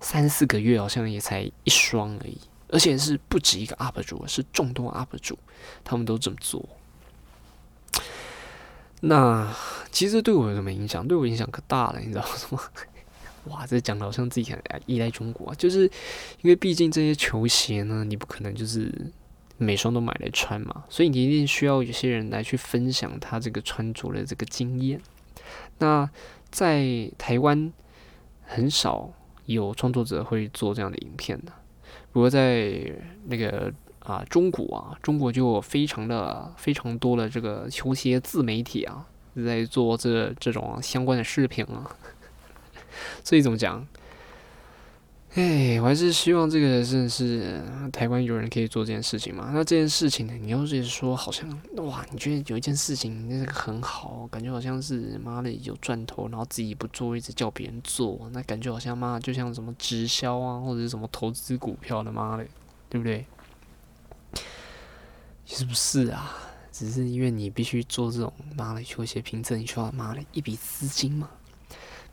[0.00, 2.36] 三四个月好像也才一双而已，
[2.70, 5.38] 而且是不止一个 UP 主，是众多 UP 主，
[5.84, 6.68] 他们都这么做。
[9.02, 9.54] 那
[9.92, 11.06] 其实对我有什么影响？
[11.06, 12.60] 对我影响可大了，你知道吗？
[13.44, 15.82] 哇，这讲的好像自己很依赖中国，就是
[16.40, 18.92] 因为毕竟这些球鞋呢，你不可能就是。
[19.62, 25.00] 每双都买来穿嘛，所以你一定需要有些人来去分享他这个穿着的这个经验。
[25.78, 26.08] 那
[26.50, 27.72] 在台湾
[28.44, 29.10] 很少
[29.46, 31.52] 有创作者会做这样的影片的，
[32.12, 32.92] 不过在
[33.26, 39.06] 那个啊中国啊，中国就非常的非常多的这个球鞋自媒体啊，
[39.44, 41.90] 在做这这种相关的视频啊。
[43.24, 43.86] 所以怎么讲？
[45.34, 47.58] 哎，我还是希望这个真的是
[47.90, 49.50] 台湾有人可以做这件事情嘛？
[49.54, 50.34] 那这件事情呢？
[50.34, 62.46] 你要是说好像哇，你觉得有一件事情那个很好，感觉好像是妈的有赚头，然后自己不做，一直叫别人做，那感觉好像妈的就像什么直销啊，或者是什么投资股票的妈的，
[62.90, 63.24] 对不对？
[65.46, 66.30] 是不是啊，
[66.70, 71.30] 只是因为你必须做这种妈的球鞋评测，你需要妈的一笔资金嘛，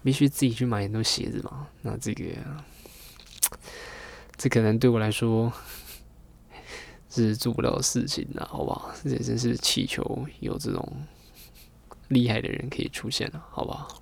[0.01, 2.23] 必须自己去买很多鞋子嘛，那这个。
[4.41, 5.51] 这可能对我来说
[7.11, 8.89] 是做不了的事情了，好不好？
[9.03, 11.05] 这真是祈求有这种
[12.07, 14.01] 厉害的人可以出现了，好不好？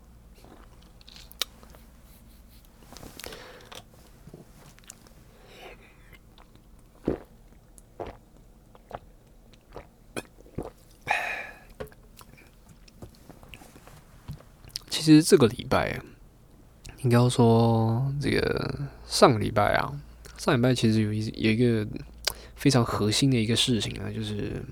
[14.91, 15.99] 其实这个礼拜，
[17.01, 19.99] 应该说这个上个礼拜啊。
[20.37, 21.87] 上礼拜其实有一有一个
[22.55, 24.63] 非常核心的一个事情啊，就是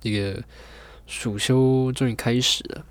[0.00, 0.42] 这个
[1.06, 2.86] 暑休终于开始了。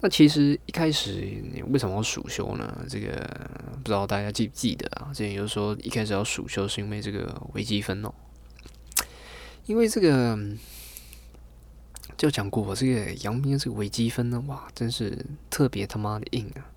[0.00, 1.12] 那其实一开始
[1.52, 2.84] 你为什么要暑休呢？
[2.88, 3.08] 这个
[3.76, 5.12] 不知道大家记不记得啊？
[5.14, 8.12] 之前有说一开始要暑休是因为这个微积分哦，
[9.66, 10.36] 因为这个
[12.16, 16.71] 就讲过这个阳明这个微积分呢，哇，真是特别他妈的硬啊！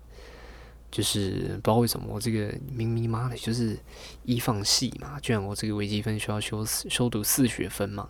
[0.90, 3.78] 就是不知道为什么我这个明明妈的，就是
[4.24, 8.08] 一放系嘛，居然我这个微积分需要修修读四学分嘛。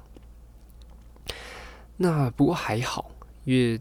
[1.96, 3.10] 那不过还好，
[3.44, 3.80] 因为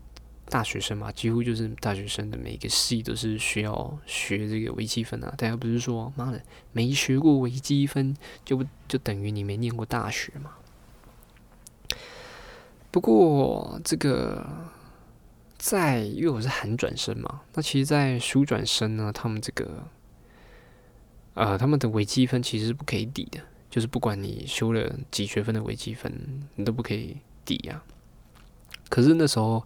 [0.49, 5.33] 大学生嘛，几乎就是大学生的每个系都是需要学这个微积分啊。
[5.37, 10.51] 大家不是说妈的没学过微积分就不就等于你没念过大学嘛？
[12.89, 14.73] 不过这个。
[15.67, 19.83] 在，因为我是寒转生嘛，那其实，在暑转生呢，他们这个，
[21.33, 26.13] 呃，他们的微积分其实是不可以抵的，就是不管你修了几学分的微积分，
[26.53, 27.81] 你都不可以抵呀。
[28.89, 29.65] 可是那时候，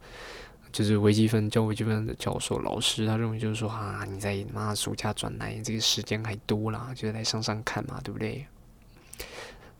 [0.71, 8.47] 就是微积分教微积分的教授老师，他认为就是说啊，你在妈暑假转来，这个时间还多啦，就是来上上看嘛，对不对？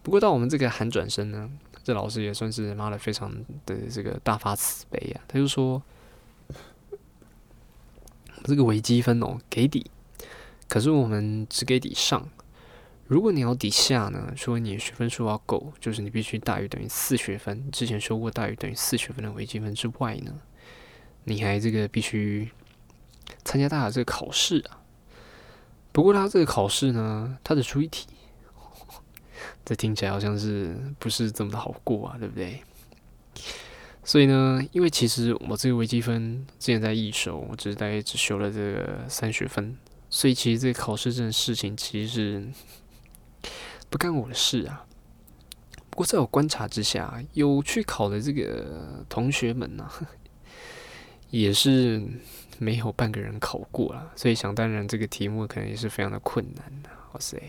[0.04, 1.50] 不过到我们这个寒转生呢，
[1.82, 3.34] 这老师也算是妈的非常
[3.66, 5.82] 的这个大发慈悲啊，他就说
[8.44, 9.90] 这个微积分哦给底，
[10.68, 12.30] 可是我们只给底上。
[13.08, 20.32] 如果你要底下呢，说你学分数要够，就是你必须大于等于四学分，之前说过大于等于四学分的微积分之外呢，
[21.24, 22.52] 你还这个必须
[23.44, 24.82] 参加大的这个考试啊。
[25.92, 28.06] 不过他这个考试呢，他只出一题，
[29.66, 32.62] 这听起来好像是不是这么的好过啊，对不对？
[34.10, 39.78] 所以呢，因为其实我这个微积分之前在一手，我只是大概只修了这个三学分，
[40.10, 42.48] 所以其实这个考试这件事情其实是。
[43.92, 44.86] 不干我的事啊！
[45.92, 49.88] 不过在我观察之下，有去考的这个同学们呢，
[51.30, 52.02] 也是
[52.58, 56.90] 没有半个人考过了，所以想当然，这个题目可能也是非常的困难的。
[57.14, 57.40] 哇塞！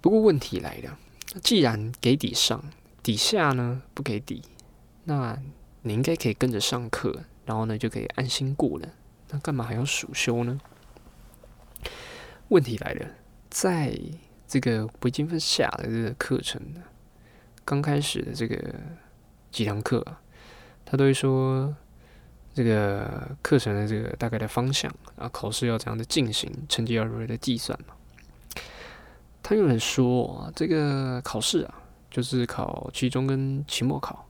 [0.00, 0.98] 不过问题来了，
[1.42, 2.64] 既然给底上，
[3.02, 4.42] 底下呢不给底，
[5.04, 5.36] 那
[5.82, 8.88] 你应该可以跟着上课，然后呢就可以安心过了。
[9.30, 10.60] 那干嘛还要暑修呢？
[12.48, 13.06] 问题来了，
[13.50, 13.98] 在
[14.46, 16.60] 这个微积分下的这个课程，
[17.64, 18.74] 刚开始的这个
[19.50, 20.20] 几堂课啊，
[20.84, 21.74] 他都会说
[22.54, 27.94] 这个课程的这个大概的方向啊，考试要怎样的进行，成绩要如何的计算嘛。
[29.42, 31.81] 他有人说这个考试啊，
[32.12, 34.28] 就是考期中跟期末考，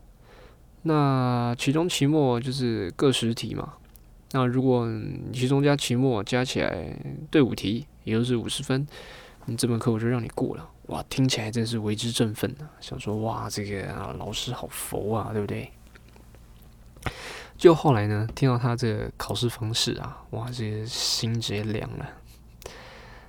[0.84, 3.74] 那期中、期末就是各十题嘛。
[4.30, 4.88] 那如果
[5.34, 6.96] 期中加期末加起来
[7.30, 7.86] 对五题。
[8.04, 8.84] 也就是五十分，
[9.46, 10.68] 你这门课我就让你过了。
[10.88, 12.66] 哇，听起来真是为之振奋啊！
[12.80, 15.70] 想说哇，这个啊老师好佛啊，对不对？
[17.56, 22.08] 就后来呢，听到他这个考试方式啊，哇，这个心直接凉了。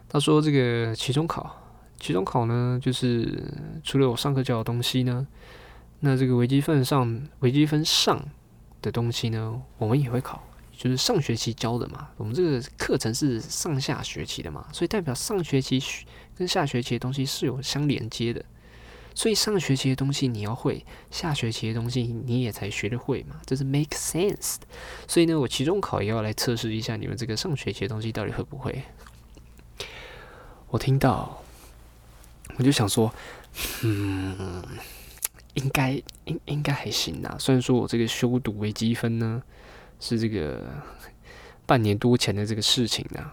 [0.10, 1.63] 他说这个期中考，
[2.04, 3.42] 期中考呢，就是
[3.84, 5.26] 除了我上课教的东西呢，
[6.02, 8.24] 那这个微积分上微积分上
[8.82, 10.44] 的东西呢，我们也会考。
[10.76, 15.82] 就是上学期教的嘛，我们这个课程是上下学期的嘛，所以代表上学期
[16.36, 18.44] 跟下学期的东西是有相连接的，
[19.14, 24.56] 所以上学期的东西你要会，下学期的东西你也才学得会嘛，这是 make sense。
[25.08, 28.84] 所以呢，我期中考也要来测试一下你们这个上学期的东西到底会不会。
[30.70, 31.43] 我听到，
[32.58, 33.14] 我就想说，
[33.84, 34.64] 嗯，
[35.54, 35.92] 应该
[36.26, 39.42] 应应该还行啦，虽然说我这个修读微积分呢。
[40.00, 40.60] 是这个
[41.66, 43.32] 半年多前的这个事情呢，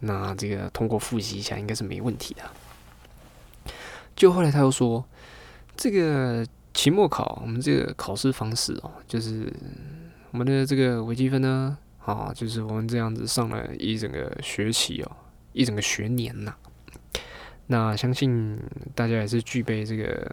[0.00, 2.42] 那这个通过复习一下应该是没问题的。
[4.16, 5.04] 就后来他又说，
[5.76, 9.52] 这个期末考我们这个考试方式哦，就是
[10.30, 15.16] 我们的这个微积分呢，啊，就是我们这样子上了一整个学期哦，
[15.52, 16.54] 一整个学年呐。
[17.70, 18.58] 那相信
[18.94, 20.30] 大家也是具备这个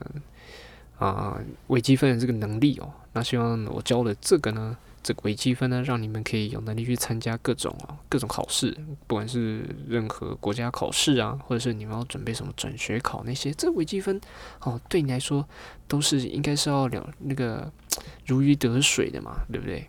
[0.98, 2.92] 啊微积分的这个能力哦。
[3.14, 4.76] 那希望我教的这个呢。
[5.04, 14.20] 这个微积分呢，让你们可以有能力去参加各种啊各种考试，不管是任何国家考试啊，或者是你们要准备什么转学考那些，这微积分
[14.60, 15.48] 哦，对你来说
[15.88, 17.72] 都是应该是要了那个
[18.28, 19.88] 如鱼得水的嘛，对不对？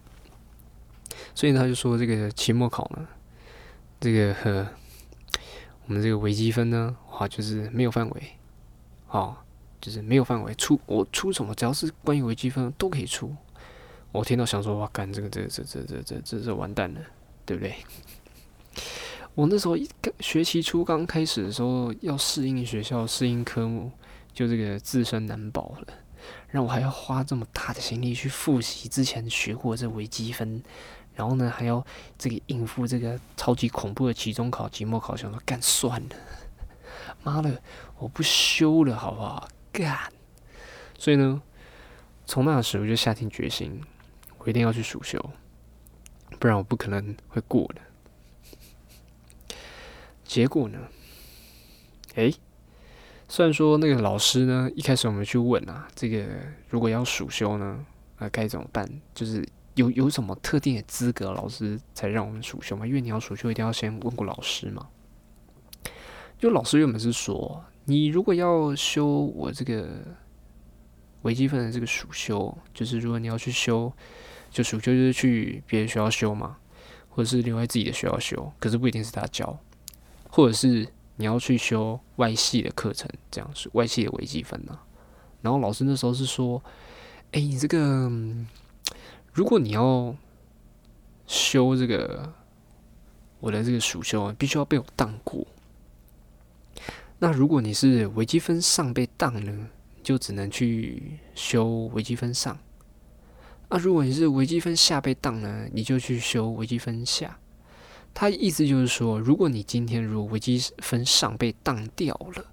[1.34, 3.04] 所以他就说这个期末考呢，
[3.98, 4.68] 这个和
[5.88, 8.22] 我们这个微积分呢，哇，就是没有范围，
[9.08, 9.34] 哦，
[9.80, 13.34] 就是没有范围出我出什么，只要是关于微积分都可以出。
[14.12, 17.00] 我听到想说，哇，干这个，这这这这这这这完蛋了，
[17.46, 17.74] 对不对？
[19.34, 19.88] 我那时候一
[20.20, 23.90] 学期初刚开始的时候，要适应学校、适应科目，
[24.34, 25.86] 就这个自身难保了。
[26.50, 30.62] 让我还要花这么大的心力去复习之前学过这微积分，
[31.18, 31.84] 然后呢，还要
[32.16, 36.08] 这个应付这个超级恐怖的期中考、期末考，想说干算了，
[37.24, 37.60] 妈的，
[37.98, 39.48] 我不修了，好不好？
[39.72, 39.98] 干！
[40.96, 41.42] 所以呢，
[42.24, 43.82] 从那时我就下定决心。
[44.38, 45.18] 我一定要去暑修，
[46.38, 47.80] 不然我不可能会过的。
[50.24, 50.78] 结果呢？
[52.14, 52.32] 诶，
[53.28, 56.24] 虽然说那个老师呢，一开始我们去问啊，这个
[56.68, 57.84] 如果要暑修呢，
[58.18, 58.88] 啊该怎么办？
[59.12, 59.44] 就是
[59.78, 62.86] 有有什么特定的资格，老师才让我们暑修吗？
[62.86, 64.86] 因为你要暑修，一定要先问过老师嘛。
[66.38, 69.88] 就老师原本是说，你如果要修我这个
[71.22, 73.92] 微积分的这个暑修，就是如果你要去修。
[74.50, 76.56] 就暑修就是去别的学校修嘛，
[77.10, 79.58] 或者是留在自己的学校修，可是不一定是他教，
[80.30, 84.78] 或者是你要去修外系的课程，这样是外系的微积分呢。
[85.42, 86.64] 然后老师那时候是说
[87.32, 88.10] ：“哎，你这个
[89.32, 90.16] 如果你要
[91.26, 92.32] 修这个
[93.40, 95.46] 我的这个暑修，必须要被我当过。
[97.18, 99.68] 那如果你是微积分上被当呢，
[100.02, 102.56] 就只能去修微积分上。
[103.68, 107.38] 那如果你是微积分下被当呢，你就去修微积分下。
[108.14, 112.44] 他意思就是说，如果你今天如果微积分上被当掉了，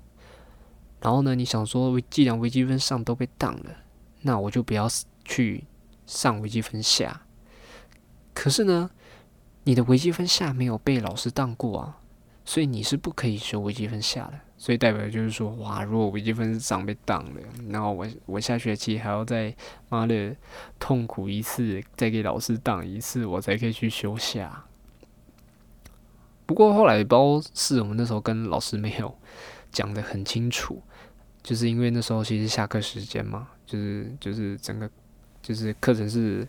[1.00, 3.78] 然后呢，你想说，既然微积分上都被当了，
[4.22, 4.88] 那我就不要
[5.24, 5.64] 去
[6.06, 7.22] 上微积分下。
[8.34, 8.89] 可是呢，
[9.63, 12.00] 你的微积分下没有被老师当过啊，
[12.44, 14.39] 所以你是不可以修微积分下的。
[14.58, 19.54] 所以代表就是说，哇，如果微积分上被当了，然后我我下学期还要再
[19.89, 20.34] 妈的
[20.80, 24.63] 痛苦一次，再给老师当一次，我才可以去修下。
[26.46, 29.18] 不过后来包是我们那时候跟老师没有
[29.72, 30.82] 讲的很清楚，
[31.44, 34.89] 就是因为那时候其实下课时间嘛，就是就是整个
[35.46, 36.48] 就是课程是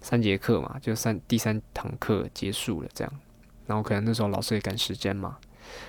[0.00, 3.12] 三节课嘛，就三第三堂课结束了这样，
[3.66, 5.36] 然后可能那时候老师也赶时间嘛。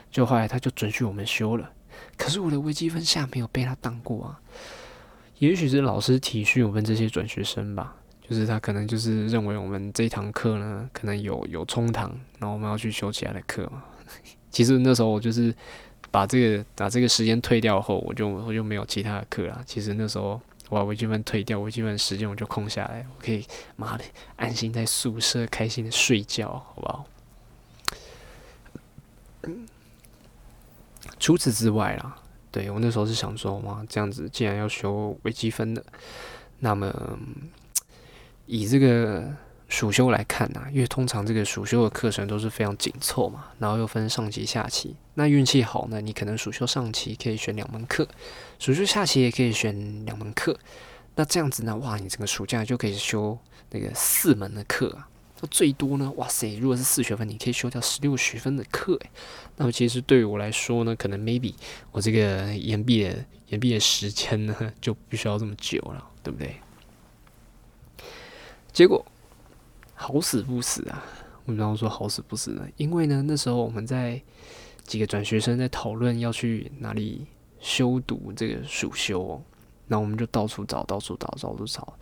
[0.10, 1.72] 就后来他就准许我们修了，
[2.18, 4.42] 可是我的微积分下没有被他当过啊。
[5.38, 7.96] 也许是老师体恤我们这些转学生吧，
[8.28, 13.84] 就是他可能就是认为我们这堂课呢，可能有有冲堂，然后我们要去修其他的课嘛。
[14.50, 15.54] 其实那时候我就是
[16.10, 19.62] 把这个把这个时间退掉后，我就我就没有其他的课了。
[19.68, 23.46] 其实那时候我把微积分退掉，微积分时间我就空下来，我可以
[23.76, 24.04] 妈的
[24.36, 27.06] 安心在宿舍开心的睡觉，好不好？
[31.20, 32.18] 除此之外啦，
[32.52, 35.84] 对我那时候是想说嘛，这样子既然要修微积分的，
[36.60, 37.18] 那么
[38.46, 39.34] 以这个
[39.70, 44.96] 暑修来看呐，因为通常这个暑修的课程都是非常紧凑嘛，然后又分上期下期。
[45.14, 48.08] 那运气好呢，你可能暑修上期可以选两门课，
[48.60, 50.58] 暑假下期也可以选两门课。
[51.16, 53.38] 那这样子呢，哇，你整个暑假就可以修
[53.72, 55.10] 那个四门的课啊。
[55.40, 56.12] 那最多呢？
[56.16, 56.58] 哇塞！
[56.58, 59.10] 如果是四学分，你可以修掉十六学分的课诶。
[59.56, 61.54] 那么其实对于我来说呢，可能 maybe
[61.92, 66.56] 我这个延毕的延毕的时间呢， 就不需要这么久了，对不对？
[68.74, 69.06] 结果
[69.94, 71.04] 好死不死啊！
[71.46, 72.68] 为什么说好死不死呢？
[72.78, 74.20] 因为呢，那时候我们在
[74.84, 77.28] 几个转学生在讨论要去哪里
[77.60, 79.42] 修读这个暑修，
[79.88, 81.98] 那我们就到处找，到处找，到处找。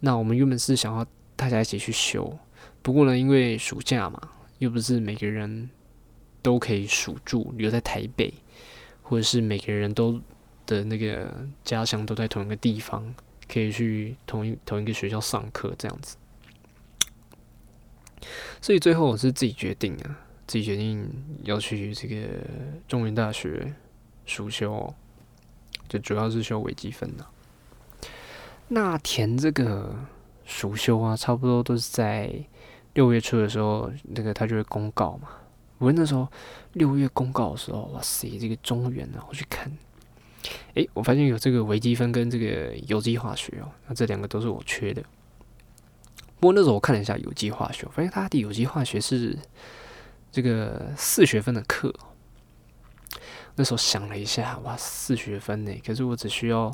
[0.00, 2.38] 那我们原本是想要大家一起去修。
[2.82, 4.20] 不过呢，因为暑假嘛，
[4.58, 5.68] 又不是每个人
[6.42, 8.32] 都可以暑住留在台北，
[9.02, 10.20] 或者是每个人都
[10.66, 11.32] 的那个
[11.64, 13.14] 家乡都在同一个地方，
[13.48, 16.16] 可以去同一同一个学校上课这样子。
[18.60, 21.08] 所以最后我是自己决定啊，自己决定
[21.42, 22.26] 要去这个
[22.88, 23.72] 中原大学
[24.26, 24.92] 暑修，
[25.88, 27.24] 就主要是修微积分的。
[28.68, 29.94] 那填这个
[30.44, 32.44] 暑修啊，差不多都是在。
[32.96, 35.28] 六月初的时候，那个他就会公告嘛。
[35.76, 36.26] 我那时候
[36.72, 39.70] 六月公告的时候，哇塞，这个中原啊，我去看，
[40.72, 45.02] 诶，我发现有这个微积分跟这个有机化学哦，那这两个都是我缺的。
[46.40, 49.36] 不过那时候我看了一下有机化学，发现它的有机化学是
[50.32, 51.94] 这个四学分的课。
[53.56, 56.72] 那时候想了一下，哇，四学分呢，可是我只需要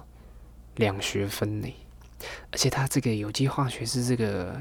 [0.77, 1.75] 两学分呢，
[2.51, 4.61] 而且他这个有机化学是这个。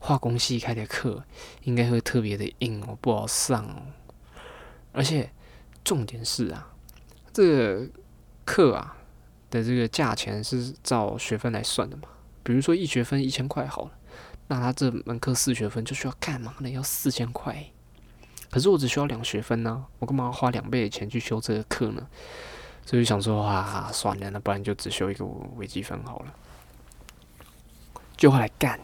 [0.00, 1.24] 化工系开的课
[1.62, 3.86] 应该会特别的硬哦，不好上哦。
[4.92, 5.32] 而且
[5.82, 6.74] 重点是啊，
[7.32, 7.88] 这个
[8.44, 8.98] 课啊
[9.48, 12.02] 的这个价钱是照学分来算的嘛。
[12.42, 13.92] 比如说一学分一千块好了，
[14.48, 16.68] 那他这门课四学分就需要干嘛呢？
[16.68, 17.72] 要四千块。
[18.54, 22.06] 可是我只需要两学分呢，我干嘛要花两倍的钱去修这个课呢？
[22.86, 25.24] 所以想说啊，算了，那不然就只修一个
[25.56, 26.32] 微积分好了。
[28.16, 28.78] 就后来干。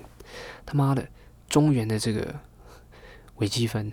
[0.67, 1.07] 他妈的，
[1.49, 2.35] 中原的这个
[3.37, 3.93] 微积分，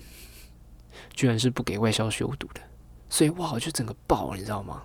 [1.14, 2.62] 居然是不给外校修读的，
[3.08, 4.82] 所以哇，就整个爆，你知道吗？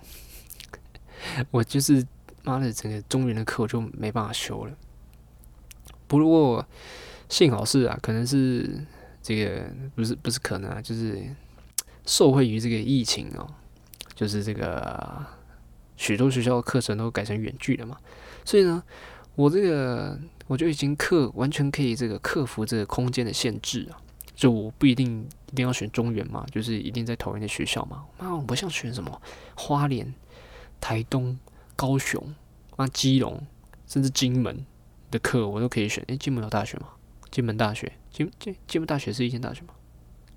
[1.49, 2.05] 我就是
[2.43, 4.77] 妈的，整个中原的课我就没办法修了。
[6.05, 6.63] 不过
[7.29, 8.85] 幸好是啊，可能是
[9.23, 9.63] 这个
[9.95, 11.19] 不是不是可能啊，就是
[12.05, 13.47] 受惠于这个疫情哦，
[14.13, 15.25] 就是这个
[15.97, 17.97] 许多学校的课程都改成远距了嘛，
[18.45, 18.83] 所以呢，
[19.33, 20.19] 我这个。
[20.45, 23.95] 我就已经克完全可以这个克服这个空间的限制啊！
[24.35, 28.03] 就我不一定一定要选中原嘛，就是一定在桃园的学校嘛。
[28.19, 29.21] 妈，我不想选什么
[29.55, 30.13] 花莲、
[30.81, 31.39] 台东、
[31.77, 32.21] 高雄、
[32.75, 33.41] 啊基隆，
[33.87, 34.65] 甚至金门
[35.09, 36.03] 的课我都可以选。
[36.07, 36.89] 诶，金门有大学吗？
[37.31, 39.73] 金门大学，金金金门大学是一间大学吗？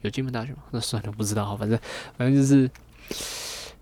[0.00, 0.64] 有金门大学吗？
[0.72, 1.56] 那算了，不知道。
[1.56, 1.78] 反正
[2.18, 2.68] 反正就是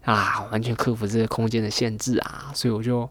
[0.05, 2.53] 啊，完全克服这个空间的限制啊！
[2.55, 3.09] 所以我就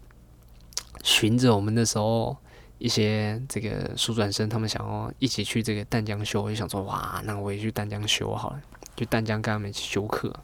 [1.01, 2.37] 循着我们那时候。
[2.79, 8.61] 一些这个书转生，他们想要一起去这个淡江修，我就想说，哇，那我也去淡江修好了，
[8.97, 10.35] 去淡江跟他们一起修课。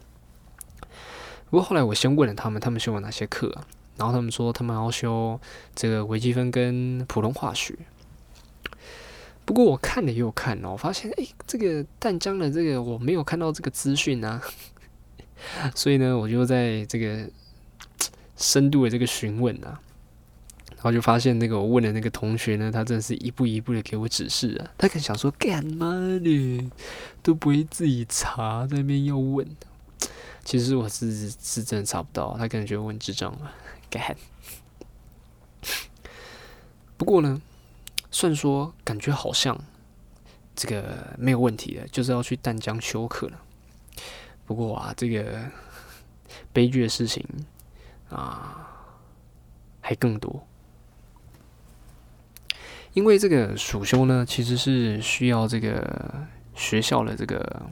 [1.50, 3.54] 不过后来我先问了他们，他们修了哪些课？
[3.98, 5.38] 然后他们说他们要修
[5.74, 7.76] 这个微积分跟普通化学。
[9.50, 14.40] 不过我看了又看哦，我发现哎，这个淡江的这个我没有看到这个资讯啊，
[15.74, 17.28] 所以呢，我就在这个
[18.36, 19.80] 深度的这个询问啊，
[20.76, 26.70] 然后就发现那个我问的那个同学呢，他真的是一步一步的给我指示啊，他可能想说干嘛呢，
[27.20, 29.44] 都不会自己查，那边要问。
[30.44, 33.50] 其实我是是真的查不到，他可能觉得我智障嘛，
[33.90, 34.16] 干。
[36.96, 37.42] 不过呢，
[38.10, 39.58] 虽然说感觉好像
[40.54, 43.40] 这个没有问题的，就是要去淡江休课了。
[44.46, 45.40] 不过啊，这个
[46.52, 47.24] 悲剧的事情
[48.08, 48.66] 啊
[49.80, 50.46] 还更多，
[52.92, 57.62] 因为这个暑休呢，其实是需要这个学校的这个。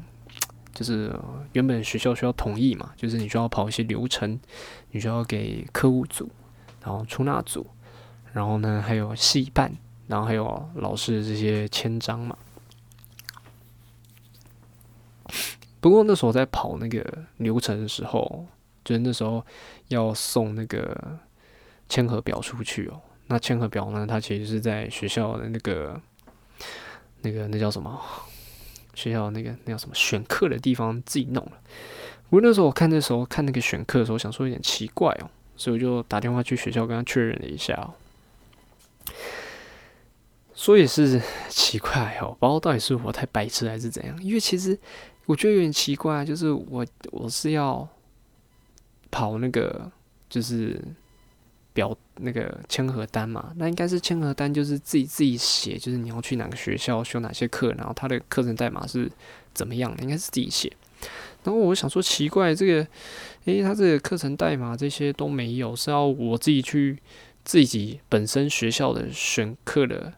[0.74, 1.12] 就是
[1.54, 4.38] 原本学校需要同意嘛，就是你需要跑一些流程，
[4.92, 6.30] 你需要给科务组，
[6.84, 7.66] 然后出纳组，
[8.32, 9.74] 然后呢还有系办，
[10.08, 12.36] 然后还有老师的这些签章嘛。
[15.80, 17.04] 不过那时候在跑那个
[17.36, 18.46] 流程的时候，
[18.84, 19.44] 就是那时候
[19.86, 21.16] 要送那个
[21.88, 23.00] 签合表出去哦。
[23.28, 26.00] 那签合表呢，它其实是在学校的那个
[27.20, 28.00] 那个那叫什么？
[28.94, 31.52] 学校那个那叫什么选课的地方自己弄了。
[32.28, 37.94] 不过那时候我看那时候看那个选课的时候，想说有点奇怪哦，所以我就打电话去学校跟他确认了一下哦。
[40.58, 44.20] 说也是奇怪哦，不知道到底是我太白痴还是怎样。
[44.20, 44.76] 因为其实
[45.26, 47.88] 我觉得有点奇怪，就是我我是要
[49.10, 49.88] 跑那个
[50.28, 50.82] 就是。
[51.74, 59.08] 表那个签合单嘛，那应该是签合单，就是自己自己写，就是你要去哪个学校修哪些课，然后他的课程代码是
[59.54, 60.72] 怎么样的，应该是自己写。
[61.44, 62.84] 然后我想说奇怪，这个，
[63.44, 66.98] 诶，他这个课程代码这些都没有，是要我自己去
[67.44, 70.14] 自己本身学校的选课的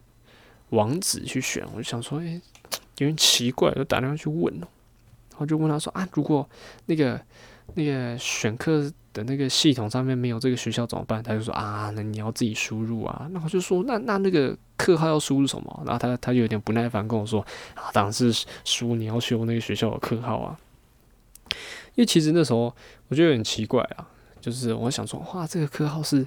[0.70, 1.64] 网址去选。
[1.72, 2.40] 我就想说，诶，
[2.98, 4.68] 有点奇怪，就打电话去问然
[5.36, 6.48] 后就问他说啊，如果
[6.86, 7.20] 那个
[7.74, 8.92] 那个选课。
[9.12, 11.20] 的那个系统上面没有这个学校怎么办？
[11.20, 13.26] 他就说啊，那你要自己输入啊。
[13.32, 15.82] 那我就说，那那那个课号要输入什么？
[15.84, 17.44] 然后他他就有点不耐烦跟我说
[17.74, 18.32] 啊，当然是
[18.64, 20.56] 输你要修那个学校的课号啊。
[21.48, 22.72] 因为其实那时候
[23.08, 24.06] 我觉得有点奇怪啊，
[24.40, 26.24] 就是我想说，哇，这个课号是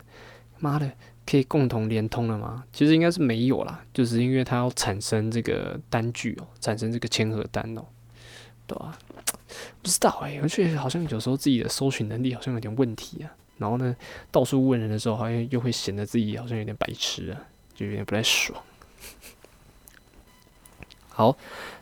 [0.59, 0.91] 妈的
[1.25, 2.63] 可以共同连通了吗？
[2.73, 7.85] 其实应该是没有啦，就是因为它要产生这个单据哦，产生这个签合单哦，
[8.67, 8.97] 对吧？
[9.81, 13.31] 不知道哎，而且好像有时候自己的搜寻能力好像有点问题啊。
[13.57, 13.95] 然后呢，
[14.31, 17.39] 到处问人的时候，好像又会显得自己好像有点白痴啊，
[17.73, 18.61] 就有点不太爽。
[21.09, 21.37] 好，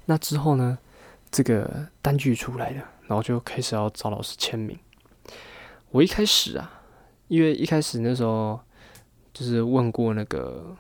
[0.06, 0.78] 那之后呢，
[1.32, 4.78] 这个单据出来了，然后就开始要找老师签名。
[5.92, 6.82] 我一开始啊，
[7.30, 8.60] 因为一开始那时候
[9.34, 10.76] 就是问过那个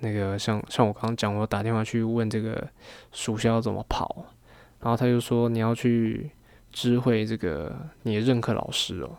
[0.00, 2.68] 那个像像我刚刚讲，我打电话去问这个
[3.12, 4.26] 暑假要怎么跑。
[4.80, 6.28] 然后他就说你要去
[6.72, 9.10] 知会这个你的任课老师哦，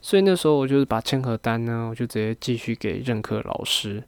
[0.00, 4.02] 所以那时候我就是把签合单呢，我就直接寄去给任课老师，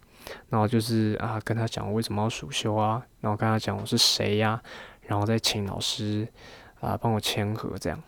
[0.48, 4.62] 然后就是啊跟他讲我为什么要暑修啊，然后跟他讲我是谁呀，
[5.02, 6.26] 然后再请老师
[6.80, 8.02] 啊帮我签合这样。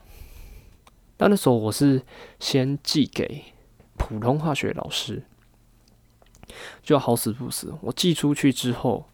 [1.18, 2.00] 但那时候我是
[2.40, 3.44] 先寄给
[3.98, 5.22] 普通化学老师，
[6.82, 9.06] 就好死不死，我寄出去之后，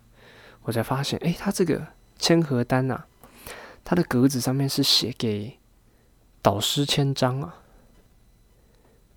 [0.62, 3.04] 我才发现，哎，他这个签合单呐。
[3.82, 5.58] 他的格子上面是写给
[6.42, 7.56] 导师签章啊，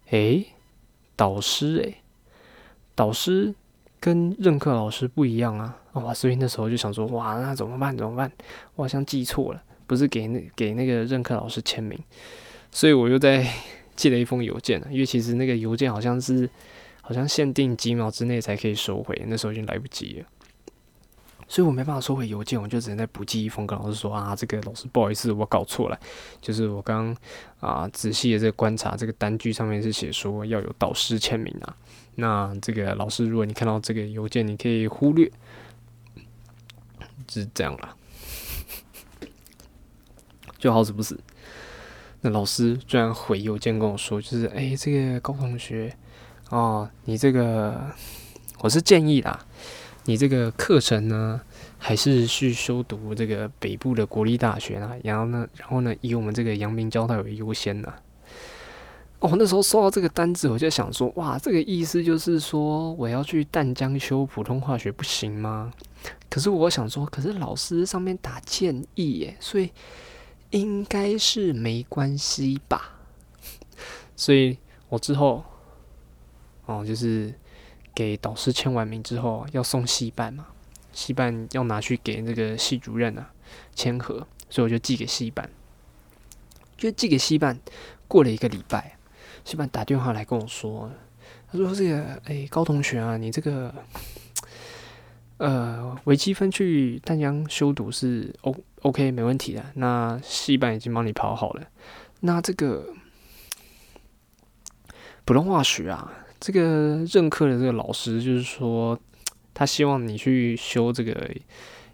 [0.09, 0.47] 诶，
[1.16, 1.97] 导师诶，
[2.95, 3.53] 导师
[3.99, 6.14] 跟任课老师不一样啊，哇！
[6.14, 7.95] 所以那时候就想说，哇，那怎么办？
[7.95, 8.32] 怎么办？
[8.76, 11.99] 我好像记错了，不是给给那个任课老师签名，
[12.72, 13.45] 所以我又在
[13.95, 16.49] 寄了一封邮件因为其实那个邮件好像是
[17.06, 20.26] 好像限定几秒之内才可以收回，那时候已经来不及了。
[21.45, 25.99] 所以我没办法收回邮件，我就只能再补寄一封跟老师说啊，这个老师不好意思，我搞错了，
[26.41, 27.16] 就是我刚
[27.60, 31.76] 啊仔细的在观察这个单据上面是写说要有导师签名啊，
[32.16, 35.30] 那这个老师如果你看到这个邮件，你可以忽略，
[37.28, 37.95] 是这样啦，
[40.58, 41.20] 就好死不死，
[42.22, 45.95] 那老师居然回邮件跟我说，就是哎，这个高同学
[46.54, 47.89] 哦，你这个
[48.60, 49.43] 我是建议啦。
[50.06, 51.41] 你这个课程呢，
[51.80, 54.91] 还是去修读这个北部的国立大学呢？
[55.04, 57.91] 然后呢，然后呢，以我们这个阳明交大为优先呢？
[59.18, 65.74] 哦，那时候收到这个单子，我就想说，哇，这个意思就是说我要去淡江修普通化学不行吗？
[66.30, 69.72] 可是我想说，可是老师上面打建议耶，所以
[70.51, 72.99] 应该是没关系吧？
[74.16, 75.43] 所以我之后
[76.66, 77.34] 哦，就是
[77.93, 80.47] 给导师签完名之后要送戏办嘛，
[80.91, 83.32] 戏办要拿去给那个系主任啊
[83.76, 85.49] 签合，所以我就寄给戏办。
[86.78, 87.59] 就寄给戏办，
[88.07, 88.97] 过了一个礼拜，
[89.45, 90.91] 戏办打电话来跟我说，
[91.51, 93.74] 他说：“这个哎，高同学啊，你这个。”
[95.38, 99.66] 呃，微积分去淡江修读是 O OK 没问题的。
[99.74, 101.68] 那戏班已经帮你跑好了。
[102.22, 102.93] 那这个
[105.26, 106.14] 普通话学啊，
[106.44, 109.00] 这个任课的这个老师就是说，
[109.54, 111.34] 他希望你去修这个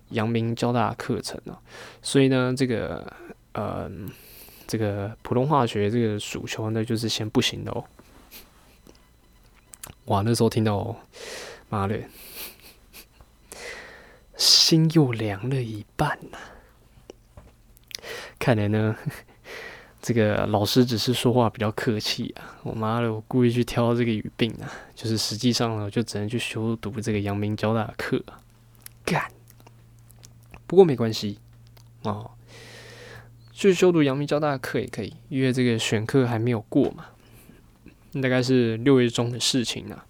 [0.09, 1.61] 阳明交大课程啊。
[2.01, 3.13] 所以呢，这个
[3.51, 3.87] 呃，
[4.65, 7.85] 这个普通化学这个暑修那就是先不行的哦。
[10.05, 10.95] 哇，那时候听到，
[11.69, 11.99] 妈的！
[14.35, 16.39] 心又凉了一半呐。
[18.39, 18.95] 看来呢，
[20.01, 22.57] 这个老师只是说话比较客气啊。
[22.63, 28.23] 我妈的，我故意去挑这个语病啊，就是实际上呢，就只能去修读这个阳明交大的课。
[29.05, 29.29] 干，
[30.65, 31.39] 不过没关系
[32.03, 32.31] 哦，
[33.51, 37.05] 去修读阳明交大的课也可以，因为这个选课还没有过嘛，
[38.21, 40.01] 大概是六月中的事情呢。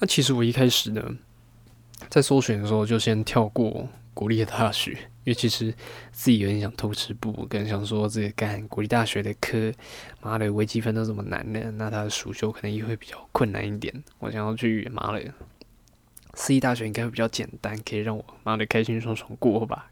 [0.00, 1.02] 那其实我一开始呢，
[2.08, 5.74] 在搜寻的时候就先跳过国立的大学，因为其实
[6.12, 9.72] 自己有点想偷吃步，跟想说这个干国立大学的科，
[10.20, 14.04] 妈的微积分都这么难的，那他的暑修可能也会比较困难一点。
[14.20, 15.34] 我想要去妈的
[16.34, 19.90] 私立大学应该会比较简单，可以让我妈的开心爽爽过吧。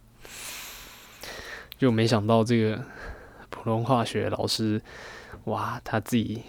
[1.78, 2.84] 就没想到这个
[3.50, 4.80] 普通化学老师，
[5.44, 6.42] 哇，他自己。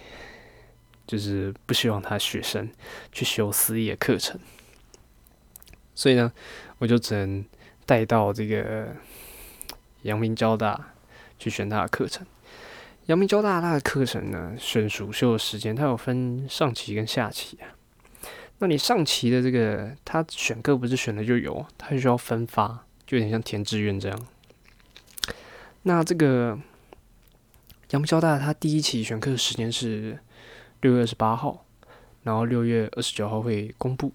[1.08, 2.68] 就是不希望他学生
[3.10, 4.38] 去修私立的课程，
[5.94, 6.30] 所以呢，
[6.76, 7.42] 我就只能
[7.86, 8.94] 带到这个
[10.02, 10.92] 阳明交大
[11.38, 12.26] 去选他的课程。
[13.06, 17.72] 阳明交大他的课程呢，选暑修的时间，它有分上期跟下期啊。
[18.58, 24.26] 那你上期的这个，他选课不是选的就有，他需要分发，就有点像填志愿这样。
[25.84, 26.58] 那这个
[27.92, 30.18] 阳明交大，他第一期选课的时间是。
[30.80, 31.64] 六月二十八号，
[32.22, 34.12] 然后六月二十九号会公布。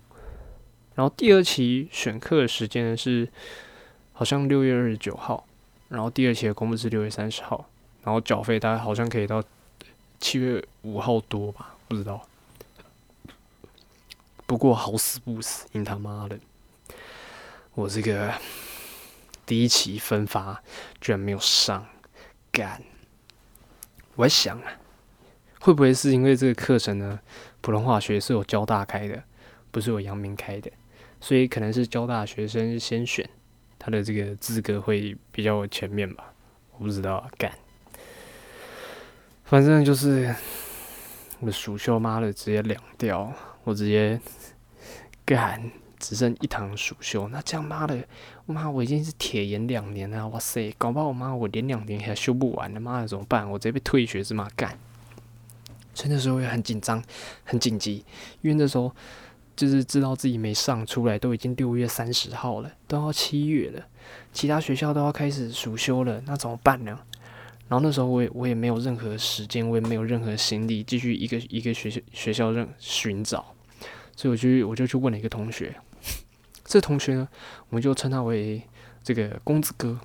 [0.95, 3.27] 然后第二期选课的时间是
[4.11, 5.45] 好像六月二十九号，
[5.89, 7.69] 然后第二期的公布是六月三十号。
[8.03, 9.41] 然后缴费大概好像可以到
[10.19, 12.27] 七月五号多吧，不知道。
[14.45, 16.37] 不过好死不死，你他妈的，
[17.73, 18.33] 我这个
[19.45, 20.61] 第一期分发
[20.99, 21.87] 居然没有上，
[22.51, 22.83] 干！
[24.15, 24.82] 我想啊。
[25.63, 27.17] 会不会是因为这个课程呢？
[27.61, 29.23] 普通话学是有交大开的，
[29.71, 30.69] 不是有阳明开的，
[31.21, 33.29] 所以可能是交大学生先选，
[33.79, 36.33] 他的这个资格会比较前面吧？
[36.73, 37.49] 我不知道，干。
[39.45, 40.35] 反正就是
[41.39, 43.33] 我的暑修妈的直接凉掉，
[43.63, 44.19] 我直接
[45.23, 47.29] 干，只剩一堂暑修。
[47.29, 48.05] 那这样妈的，
[48.45, 53.49] 妈我已经是铁研两年了，哇塞，搞不好我妈我连两年还修不完，他妈的怎么办？
[53.49, 54.49] 我直接被退学是吗？
[54.57, 54.77] 干。
[55.93, 57.03] 所以那时候也很紧张，
[57.43, 58.03] 很紧急，
[58.41, 58.93] 因为那时候
[59.55, 63.85] 就是知道自己没上出来，都已经六月三十号了，都要七月了，
[64.31, 66.99] 其他学校都要开始暑休了，那怎么办呢？
[67.69, 73.53] 然后那时候我也我也没有任何时间，我也没有任何心力继续一个一个学校学校任寻找，
[74.15, 75.75] 所以我就我就去问了一个同学，
[76.65, 77.27] 这同学呢，
[77.69, 78.61] 我们就称他为
[79.03, 79.99] 这个公子哥。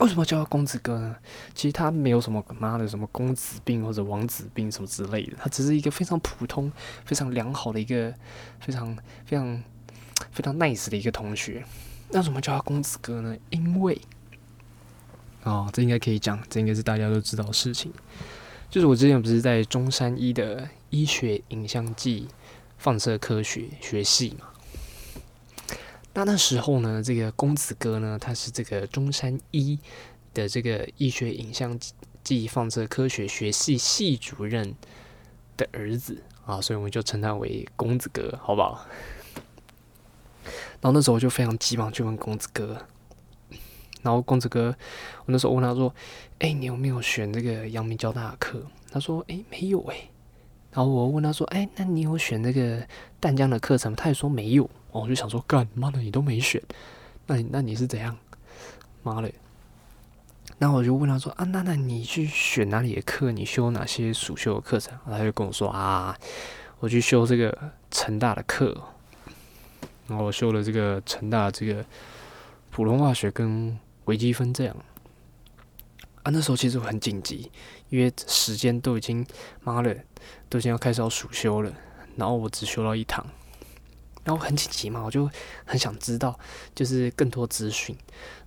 [0.00, 1.14] 为什么叫他公子哥呢？
[1.54, 6.72] 其实他没有什么妈的什么公子病或者王子病什么之类的，他只是一个非常普通、
[7.04, 8.12] 非常良好的一个
[8.58, 9.62] 非常非常
[10.30, 11.64] 非常 nice 的一个同学。
[12.10, 13.36] 那为什么叫他公子哥呢？
[13.50, 14.00] 因为
[15.42, 17.92] 哦，这应该可以讲，这应该是大家都知道的事情。
[18.70, 22.28] 就是我之前不是在中山医的医学影像技
[22.78, 24.46] 放射科学学系嘛。
[26.14, 29.78] 那那时候呢，这个公子哥呢，他是这个中山医
[30.34, 31.78] 的这个医学影像
[32.22, 34.74] 记忆放射科学学系系主任
[35.56, 38.86] 的儿子啊，所以我们就称他为公子哥，好不好？
[40.80, 42.84] 然后那时候我就非常急忙去问公子哥，
[44.02, 44.76] 然后公子哥，
[45.20, 45.94] 我那时候问他说
[46.40, 48.60] ：“哎，你有没有选这个阳明交大的课？”
[48.92, 50.10] 他说：“哎，没有哎。”
[50.72, 52.86] 然后我问他说：“哎，那你有选那个
[53.20, 54.68] 淡江的课程？”他也说没有。
[55.00, 56.62] 我就想说，干妈的你都没选，
[57.26, 58.16] 那你那你是怎样？
[59.02, 59.32] 妈的！
[60.58, 63.32] 那我就问他说啊，那那你去选哪里的课？
[63.32, 64.96] 你修哪些暑修的课程？
[65.06, 66.16] 他就跟我说啊，
[66.78, 67.56] 我去修这个
[67.90, 68.80] 成大的课。
[70.08, 71.84] 然后我修了这个成大这个
[72.70, 74.76] 普通化学跟微积分这样。
[76.22, 77.50] 啊，那时候其实我很紧急，
[77.88, 79.26] 因为时间都已经
[79.62, 79.96] 妈的
[80.48, 81.72] 都已经要开始要暑修了，
[82.16, 83.26] 然后我只修到一堂，
[84.24, 85.30] 然后很紧急嘛，我就
[85.64, 86.38] 很想知道
[86.74, 87.96] 就是更多资讯，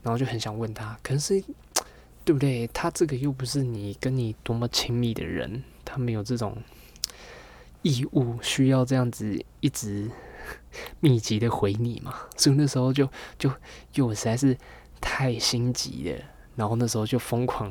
[0.02, 1.44] 然后就很想问他，可是
[2.24, 2.68] 对不对？
[2.68, 6.58] 他这个又不是你跟你多么亲密的人，他没有这种
[7.82, 10.10] 义务需要这样子一直
[11.00, 13.50] 密集的回你嘛，所以那时候就就
[13.94, 14.58] 因为我实在是
[15.00, 16.20] 太心急了。
[16.56, 17.70] 然后那时候就疯狂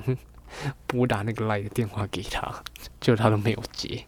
[0.87, 2.63] 拨打那个赖的电话给他，
[3.01, 4.05] 结果他都没有接。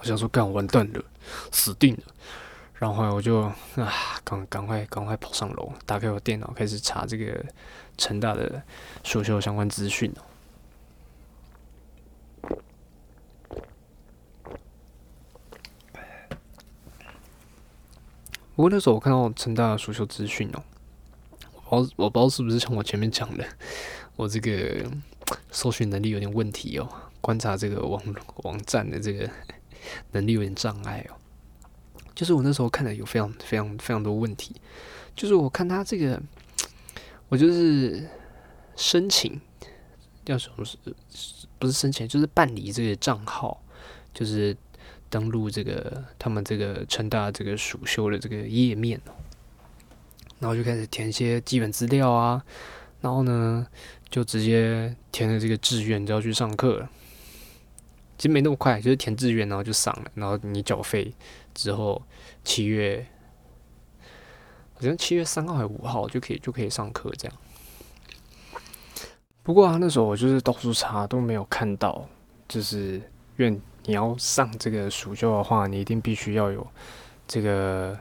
[0.00, 1.04] 我想说，干完蛋了，
[1.52, 2.02] 死定了。
[2.78, 3.40] 然后我就
[3.74, 7.44] 啊，赶赶快赶快跑上楼，打开我电脑，开始查这个
[7.96, 8.62] 成大的
[9.02, 10.12] 数修相关资讯
[18.54, 20.62] 不过那时候我看到成大的数修资讯哦。
[21.70, 23.44] 我我不知道是不是像我前面讲的，
[24.16, 24.88] 我这个
[25.50, 26.88] 搜寻能力有点问题哦，
[27.20, 28.00] 观察这个网
[28.44, 29.28] 网站的这个
[30.12, 31.17] 能力有点障碍哦。
[32.18, 34.56] 就是我那时候看的有非常非常非常多问题，
[35.14, 36.20] 就是我看他这个，
[37.28, 38.04] 我就是
[38.74, 39.40] 申请
[40.24, 40.76] 要什么是
[41.60, 43.62] 不是申请，就是办理这个账号，
[44.12, 44.56] 就是
[45.08, 49.00] 登录这个他们这个成大这个暑修的这个页面。
[50.40, 52.44] 然后就开始填一些基本资料啊，
[53.00, 53.64] 然后呢，
[54.10, 56.90] 就直接填了这个志愿就要去上课了。
[58.18, 61.14] 其实没那么快，就是填志愿然后就上了，然后你缴费
[61.54, 62.02] 之后，
[62.44, 63.06] 七月
[64.74, 67.36] 好像七月三号还是五号就可以就可以上课这样。
[69.42, 72.06] 不过啊，那时候我就是到处查都没有看到，
[72.46, 73.00] 就是
[73.38, 76.66] 因为你要上这个暑假的话，你一定必须要有
[77.26, 77.98] 这个。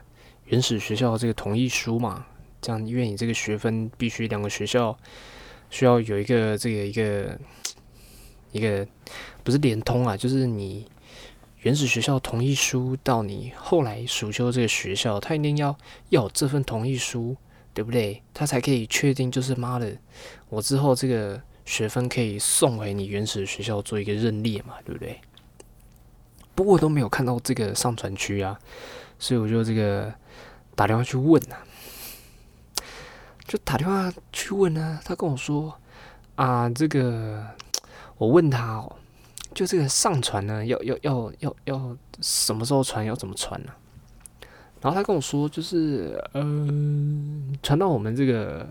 [0.50, 2.26] 原始学校这个同意书嘛，
[2.62, 4.98] 这样因为你这个学分必须两个学校
[5.70, 7.38] 需要有一个这个一个
[8.54, 8.88] 一个
[9.48, 10.86] 不是联通啊，就是你
[11.62, 15.74] 原始学校同意书到你后来暑修这个学校，他一定要
[16.10, 17.34] 要这份同意书，
[17.74, 18.22] 对不对？
[18.34, 19.98] 他才可以确定就是妈的，
[20.50, 25.18] 我之后这个学分可以送回你原始学校做一个认列嘛，对不对？
[26.54, 28.60] 不过都没有看到这个上传区啊，
[29.18, 30.14] 所以我就这个。
[30.76, 31.56] 打电话去问呐，
[33.48, 35.00] 就打电话去问呢。
[35.04, 35.74] 他跟我说
[36.38, 37.44] ：“啊，这个
[38.20, 38.96] 我问他哦，
[39.58, 43.72] 就这个上传呢，要要要要要什么时候传，要怎么传呢？”
[44.80, 46.44] 然后他跟我说：“就是呃，
[47.64, 48.68] 传到我们这个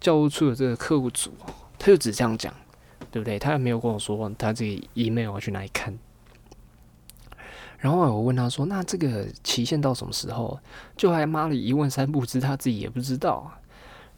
[0.00, 1.30] 教务处的这个客户组。”
[1.78, 2.54] 他就只这样讲，
[3.10, 3.38] 对不对？
[3.38, 5.96] 他也没有跟我说他这个 email 要去哪里看。
[7.76, 10.58] 然后我问他说：“那这个期限到什么时候？”
[10.96, 13.52] 就还妈的一问三不知，他自己也不知道。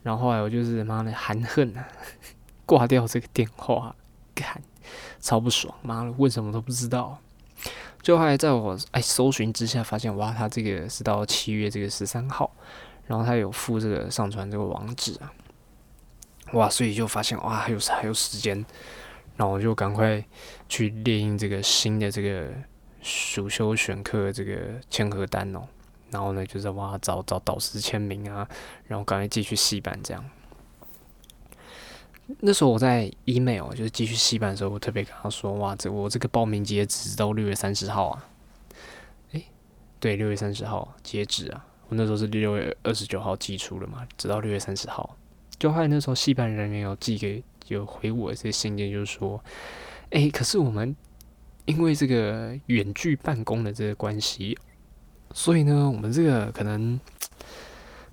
[0.04, 1.88] 然后后来我就是妈的含恨啊，
[2.64, 3.96] 挂掉这个电话，
[4.36, 4.62] 干，
[5.20, 7.18] 超不爽，妈的问什么都不知道。
[8.02, 12.50] 就后还在我哎搜寻之下，发现哇，他这个是到七月这个十三号，
[13.06, 15.32] 然后他有附这个上传这个网址啊，
[16.52, 18.64] 哇，所以就发现哇还有还有时间，
[19.36, 20.24] 然后我就赶快
[20.68, 22.48] 去列印这个新的这个。
[23.02, 25.62] 暑修选课这个签合单哦，
[26.10, 28.46] 然后呢，就是哇找找导师签名啊，
[28.86, 30.22] 然后赶快继续戏班这样。
[32.38, 38.26] 那时候我在 email 就是继续戏班的时候，我特别跟他说哇，这我这个报名截止到六月三十号啊。
[39.32, 39.44] 诶，
[39.98, 41.66] 对，六月三十号截止啊。
[41.88, 45.16] 我那时候是六月二十九号寄出了嘛，直到六月三十号。
[45.58, 49.42] 就后来那时候戏班人员有寄给有回我这些信件，就是说，
[50.10, 50.94] 诶，可是我们。
[51.66, 54.58] 因为这个远距办公的这个关系，
[55.32, 56.98] 所以呢，我们这个可能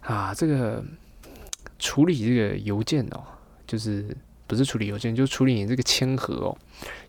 [0.01, 0.83] 啊，这个
[1.79, 3.23] 处理这个邮件哦，
[3.67, 4.15] 就是
[4.47, 6.57] 不是处理邮件，就处理你这个签合哦，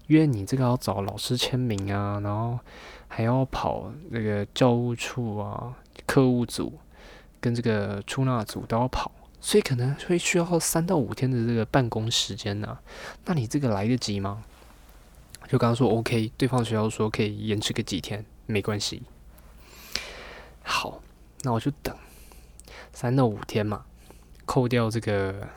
[0.09, 2.59] 因为你这个要找老师签名啊，然后
[3.07, 6.79] 还要跑那个教务处啊、客户组
[7.41, 12.79] 跟这个出纳组都要跑，所以可能会需要三到五天的这个办公时间呢。
[13.25, 14.43] 那你这个来得及吗？
[15.49, 19.03] 就刚刚说 OK，对方学校说可以延迟个几天，没关系。
[20.63, 21.01] 好，
[21.43, 21.97] 那我就等
[22.93, 23.87] 三到五天嘛，
[24.45, 25.49] 扣掉这个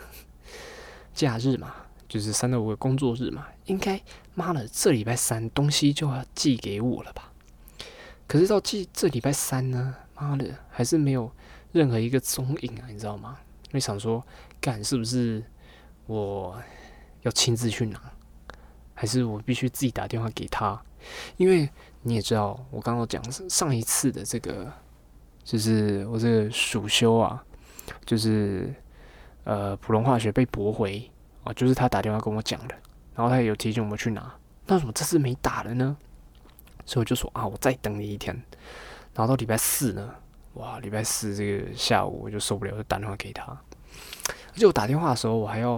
[1.14, 1.74] 假日嘛，
[2.08, 4.02] 就是三到五个工作日嘛，应该
[4.34, 7.32] 妈的这礼拜三东西就要寄给我了吧？
[8.28, 11.32] 可是到寄这礼拜三呢，妈的还是没有
[11.72, 13.38] 任何一个踪影啊，你知道吗？
[13.72, 14.26] 你想说，
[14.60, 15.44] 干是不是
[16.06, 16.62] 我
[17.22, 18.00] 要亲自去拿？
[18.94, 20.80] 还是我必须自己打电话给他，
[21.38, 21.68] 因为
[22.04, 24.72] 你也知道，我刚刚讲上一次的这个
[25.44, 27.44] 就是我这个暑修啊，
[28.06, 28.72] 就是
[29.44, 31.10] 呃普通化学被驳回
[31.44, 32.76] 啊，就是他打电话跟我讲的，
[33.16, 34.34] 然后他也有提醒我们去拿，
[34.68, 35.96] 那怎么这次没打了呢？
[36.86, 38.36] 所以我就说啊，我再等你一天，
[39.14, 40.14] 然后到礼拜四呢，
[40.56, 45.78] 哇，礼拜四这个下午我就受不了，就打电话给他，而且我打电话的时候我还要，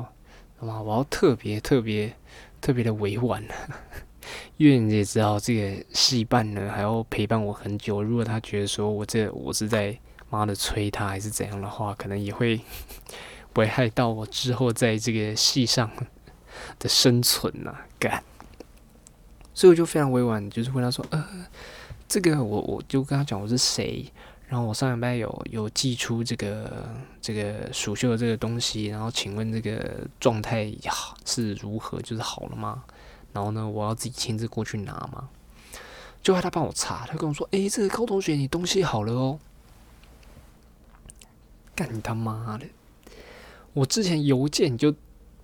[0.60, 2.14] 嘛，我要特别特别
[2.62, 3.44] 特别的委婉。
[4.56, 8.02] 因为你也知道，这个戏伴呢还要陪伴我很久。
[8.02, 9.98] 如果他觉得说我这我是在
[10.30, 12.62] 妈的催他，还是怎样的话，可能也会
[13.56, 15.90] 危害到我之后在这个戏上
[16.80, 17.76] 的生存呐。
[18.00, 18.24] 干，
[19.54, 21.26] 所以我就非常委婉，就是问他说：“呃，
[22.08, 24.12] 这个我我就跟他讲我是谁，
[24.48, 26.90] 然后我上礼拜有有寄出这个
[27.22, 32.02] 这个蜀绣的这个东西，然后请问这个状态好是如何？
[32.02, 32.84] 就是好了吗？”
[33.34, 35.30] 然后呢，我要自己亲自过去拿吗。
[36.22, 39.40] 就害他帮我查，他跟我说：“诶，这个高同学，你东西好了哦。”
[41.76, 42.66] 干你他妈的！
[43.74, 44.94] 我之前邮件就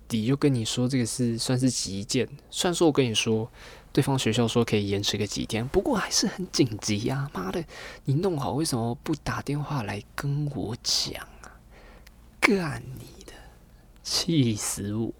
[0.08, 2.28] 底就跟你说，这个是算是急件。
[2.50, 3.50] 虽然说我跟你说，
[3.92, 7.28] 对方学校说可以延迟个几天，不过还是很紧急呀！
[7.32, 7.64] 妈的，
[8.04, 11.60] 你弄好为什么不打电话来跟我讲啊？
[12.40, 13.32] 干你的！
[14.02, 15.12] 气死我！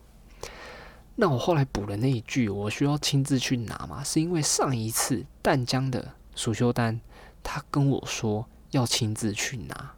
[1.17, 4.03] 那我后来补了那一句，我需要亲自去拿嘛？
[4.03, 7.01] 是因为上一次淡江的暑修单，
[7.43, 9.95] 他跟我说要亲自去拿，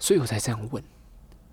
[0.00, 0.82] 所以我才这样问。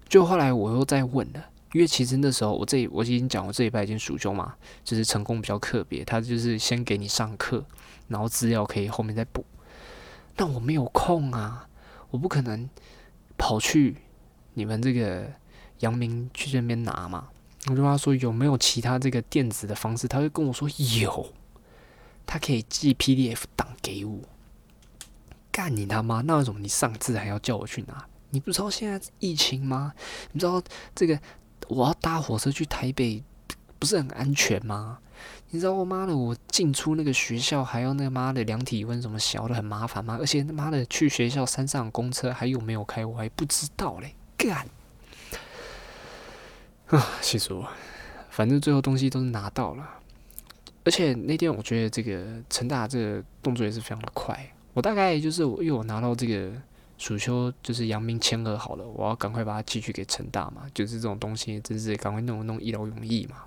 [0.07, 1.43] 就后来我又再问了，
[1.73, 7.65] 因为其实那时候我这我已经讲我这一拜已经暑修嘛，就是成功比较特别，他就是先给你上课，
[8.07, 9.45] 然后资料可以后面再补。
[10.35, 11.67] 但我没有空啊，
[12.09, 12.69] 我不可能
[13.37, 13.97] 跑去
[14.53, 15.31] 你们这个。
[15.79, 17.27] 杨明去这边拿嘛，
[17.67, 20.69] 我就问他说有没有其他这个电子的方式，他就跟我说
[21.01, 21.33] 有，
[22.25, 24.17] 他可以寄 PDF 档给我。
[25.51, 26.21] 干你他妈！
[26.21, 28.07] 那为什么你上次还要叫我去拿？
[28.35, 29.93] 你不知道现在疫情吗？
[30.33, 30.61] 你知道
[30.93, 31.17] 这个
[31.69, 33.23] 我要搭火车去台北
[33.79, 34.99] 不是很安全吗？
[35.51, 40.17] 你知道我妈的我进出那个学校还要那个妈的量体温什么小的很麻烦吗？
[40.19, 44.67] 而且他妈的去学校山上公车还有没有开我还不知道嘞，干！
[46.87, 47.65] 啊，气死我！
[48.29, 49.89] 反正最后东西都是拿到了，
[50.83, 54.51] 而且那天我觉得这个陈大这个动作也是非常的快。
[54.73, 56.51] 我大概就是我因为我拿到这个
[56.97, 60.63] 暑修，就是杨明签合好了，我要赶快把它寄去给陈大嘛。
[60.73, 63.43] 就是这种东西，真是赶快弄弄一劳永逸嘛。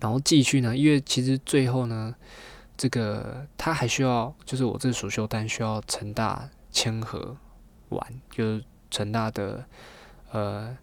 [0.00, 2.14] 然后寄去呢，因为其实最后呢，
[2.76, 7.36] 这个他还需要，就是我这暑修单需要陈大签合
[7.88, 9.64] 完，就是陈大的
[10.30, 10.76] 呃。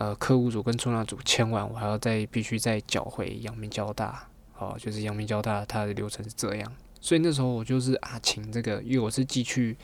[0.00, 9.76] 呃，客户组跟中纳组签完，我还要再必须再缴回阳明交大，哦，就是阳明交大它的流程是这样，所以那时候我就是啊，请这个，因为我是寄去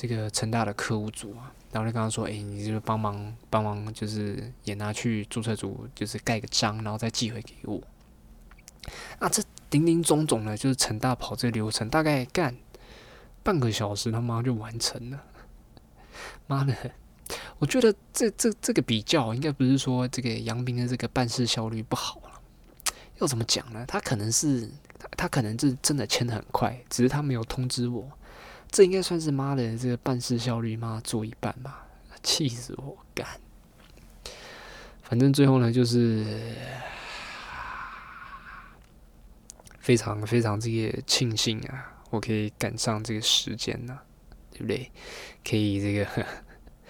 [0.00, 7.82] 这个成大的客户组啊，然后就跟他说，哎，你就帮忙帮忙，就是也拿去注册组，就是盖个章，然后再寄回给我。
[9.18, 9.42] 啊，这
[9.72, 12.54] 零零总总的，就是成大跑这流程，大概干
[13.42, 15.20] 半个小时，他妈就完成了，
[16.46, 16.72] 妈的！
[17.58, 22.22] 我觉得这这这个比较应该不是说这个杨斌的这个办事效率不好，
[23.18, 23.84] 要怎么讲呢？
[23.88, 24.70] 他可能是
[25.16, 28.08] 他可能是真的签的很快，只是他没有通知我。
[28.70, 31.86] 这应该算是妈的这个办事效率妈做一半吧，
[32.22, 33.26] 气死我干！
[35.02, 36.54] 反正最后呢，就是
[39.78, 43.98] 非常非常这个庆幸啊，我可以赶上这个时间呢，
[44.52, 44.90] 对不对？
[45.44, 46.26] 可以这个。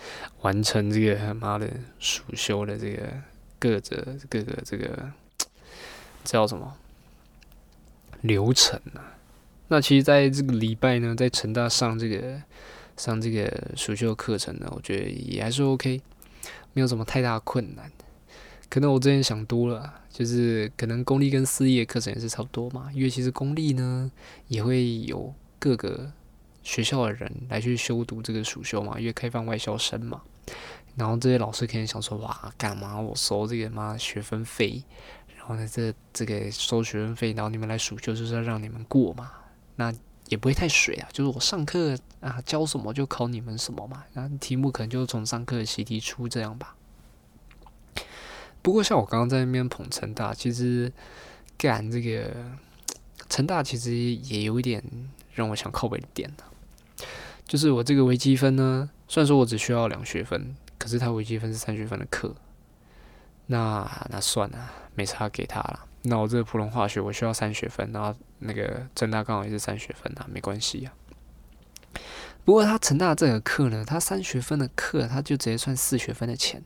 [0.42, 1.68] 完成这个妈的
[1.98, 3.12] 暑修的这个
[3.58, 3.80] 各个
[4.30, 5.12] 各个这个
[6.22, 6.78] 叫什么
[8.20, 9.17] 流程啊？
[9.68, 12.42] 那其实在这个礼拜呢，在成大上这个
[12.96, 16.00] 上这个暑修课程呢，我觉得也还是 OK，
[16.72, 17.90] 没有什么太大困难。
[18.68, 24.10] 可能我之前想多了，就是可能公立跟私立的课程也是差不多嘛，因为其实公立呢
[24.48, 26.12] 也会有各个。
[26.64, 30.20] 学校的人来去修读这个暑修嘛，因为开放外校生嘛，
[30.96, 34.82] 然后这些老师肯定想说，哇，干嘛我收这个妈学分费？
[35.34, 39.30] 然后呢，这这个收学分费，然后你们来暑修就是要让你们过嘛，
[39.78, 39.94] 那
[40.26, 46.74] 也不会太水啊，就是我上课啊教什么就考你们什么嘛，然后题目可能就是从上课习题出这样吧。
[48.60, 50.92] 不过像我刚刚在那边捧成大，其实
[51.56, 52.34] 干这个
[53.28, 54.82] 成大其实也有一点
[55.32, 56.44] 让我想靠北的点呢。
[57.46, 62.34] 就是我这个微积分呢，虽然说我只需要两学分，可是他微积分是三学分的课，
[63.46, 65.87] 那那算了，没差给他了。
[66.02, 70.92] 那我这个普通化学我需要三学分，然后那个正大刚好也是三学分啊，没关系呀。
[72.44, 76.62] 不过他成大这个课呢，他三学分的课，他就直接算四学分的钱。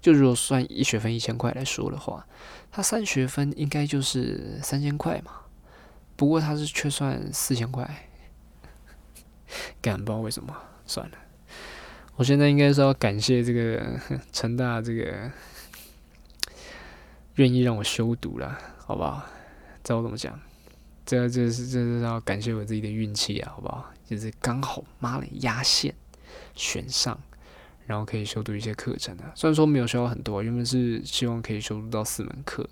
[0.00, 2.26] 就如果算一学分一千块来说的话，
[2.70, 5.32] 他三学分应该就是三千块嘛。
[6.14, 8.08] 不过他是却算四千块，
[9.82, 10.54] 干不知道为什么，
[10.86, 11.18] 算了。
[12.14, 14.00] 我现在应该是要感谢这个
[14.32, 15.30] 成大这个
[17.36, 19.24] 愿意让我修读了，好不好？
[19.84, 20.38] 知道我怎么讲？
[21.04, 23.92] 这这是这是要感谢我自己的运气啊，好不好？
[24.04, 25.94] 就是刚好妈的压线
[26.54, 27.18] 选上，
[27.86, 29.30] 然后可以修读一些课程啊。
[29.34, 32.68] 虽然说没有修到很多，原本是希望可以修读到四门课，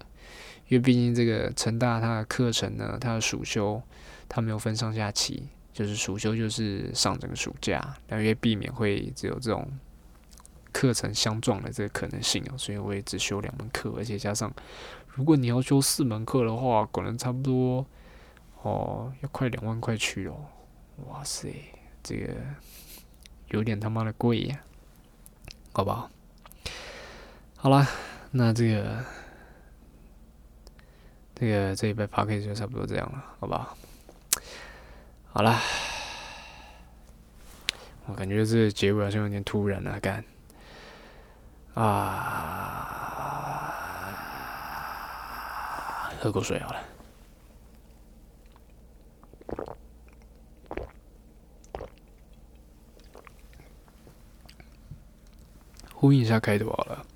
[0.68, 3.80] 因为毕竟这个成大它的课程呢，它的暑修
[4.28, 9.70] 它没有分上下期，就是暑修就是上整个暑假，然后因为避免会只有这种
[10.74, 14.52] 课程相撞的这个可能性哦，所以我也只修两门课，而且加上
[15.06, 17.86] 如果你要修四门课的话，可能差不多。
[18.62, 20.34] 哦，要快两万块去哦！
[21.06, 21.54] 哇塞，
[22.02, 22.34] 这个
[23.48, 24.58] 有点他妈的贵呀，
[25.74, 26.10] 好不好？
[27.56, 27.86] 好了，
[28.30, 29.04] 那这个
[31.34, 33.76] 这个这一杯 p a c k a g e 就差不多这样了，好不好？
[35.30, 35.60] 好了，
[38.06, 40.24] 我感觉这结尾好像有点突然啊，干
[41.74, 42.90] 啊，
[46.20, 46.80] 喝口水好了。
[55.92, 57.06] 呼应一下开头好了。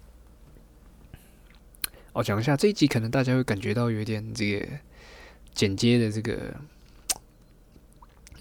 [2.15, 4.67] 哦，讲一下这一集，可能大家会感觉到有点这个
[5.55, 6.57] 剪接的这个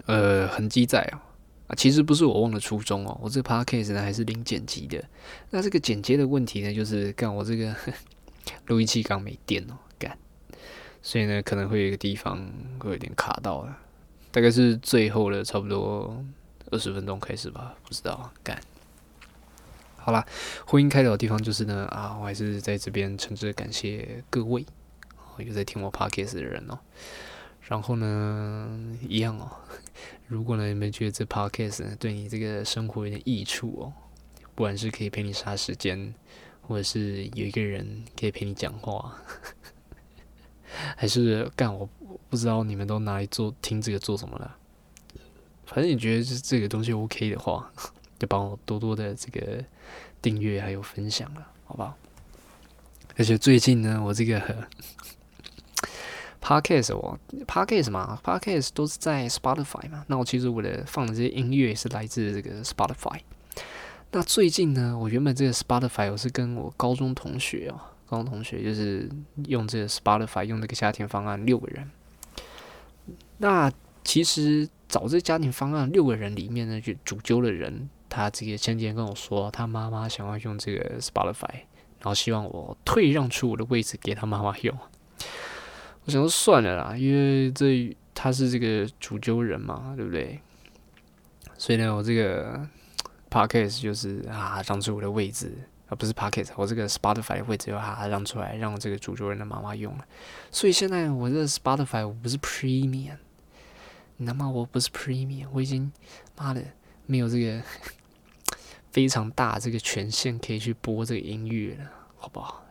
[0.06, 1.20] 呃痕迹在哦。
[1.68, 5.04] 啊，其实不是我忘了初衷哦，我这个 podcast 呢还是零剪辑的。
[5.50, 7.76] 那这个剪接的问题呢，就是干我这个
[8.68, 10.18] 录音器刚没电哦，干，
[11.02, 12.50] 所以呢可能会有一个地方
[12.80, 13.78] 会有点卡到了，
[14.32, 16.24] 大概是最后的差不多
[16.72, 18.58] 二十分钟开始吧，不知道干。
[19.98, 20.26] 好啦，
[20.66, 24.66] 婚姻开头的地方就是呢啊，我还是在这边诚挚感谢各位，
[25.38, 26.80] 有在听我 podcast 的人哦。
[27.68, 29.52] 然后呢，一样哦，
[30.28, 33.94] 如果呢你们觉得这 podcast 对你这个生活有点益处哦，
[34.56, 36.14] 不管是可以陪你杀时间，
[36.62, 39.18] 或者是有一个人可以陪你讲话，
[40.96, 41.88] 还是干我
[42.30, 44.58] 不知道你们都拿来做听这个做什么了。
[45.66, 47.72] 反正你觉得这这个东西 OK 的话。
[48.20, 49.64] 就帮我多多的这个
[50.24, 51.96] 订阅还有分享了，好不好？
[53.16, 54.68] 而且最近呢，我这个
[56.42, 60.06] podcast 我 podcast 嘛，podcast 都是在 Spotify 嘛。
[60.08, 63.20] 那我其实我的放的这些音乐是来自这个 Spotify。
[64.12, 69.10] 那最近呢，我原本这个 Spotify 我是跟我高中同学哦，高中同学就是
[69.48, 71.90] 用这个 Spotify 用这个家庭方案六个人。
[73.38, 73.72] 那
[74.04, 77.90] 其实找这家庭方案六个人里面呢，就主揪的人。
[78.10, 81.52] 他这个前几天跟我说，他妈妈想要用这个 Spotify，
[82.00, 84.76] 然后希望我退让出我的位置给他妈妈用。
[86.08, 90.40] 我想说算了啦，因为这他是这个主揪人嘛，对不对？
[91.58, 92.66] 所以呢，我这个
[93.30, 95.52] Podcast 就是啊，让出我的位置，
[95.88, 100.06] 而不是 Podcast，我这个 Spotify 的位置要啊让出来，让这个主揪人的妈妈用了。
[100.50, 103.18] 所以现在我这个 Spotify 我不是 Premium，
[104.16, 105.92] 你他妈我不是 Premium，我已经
[106.38, 106.64] 妈的
[107.06, 107.62] 没有这个。
[108.90, 112.66] 非常大这个权限可以去播这个音乐了，好不好？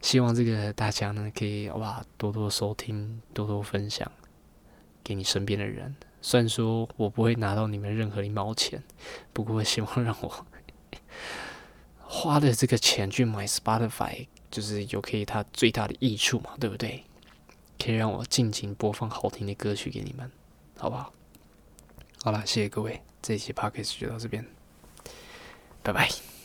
[0.00, 4.10] 希望这个大家呢可以哇多多收听，多多分享
[5.02, 5.94] 给你身边的人。
[6.20, 8.82] 虽然说我不会拿到你们任何一毛钱，
[9.32, 10.46] 不过希望让我
[12.00, 17.04] 花的这个钱去买 Spotify，就是有可以它最大的益处嘛，对不对？
[17.78, 20.28] 可以让我尽情播放好听的歌曲给你们，
[20.76, 21.12] 好不好？
[22.24, 24.44] 好了，谢谢各位，这一期 Podcast 就到这边。
[25.84, 26.37] 拜拜。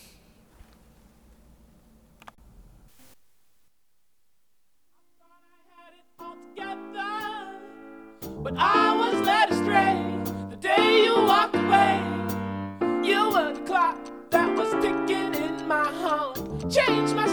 [8.44, 9.96] But I was led astray
[10.50, 12.02] the day you walked away.
[13.02, 13.98] You were the clock
[14.32, 16.36] that was ticking in my heart.
[16.70, 17.26] Changed my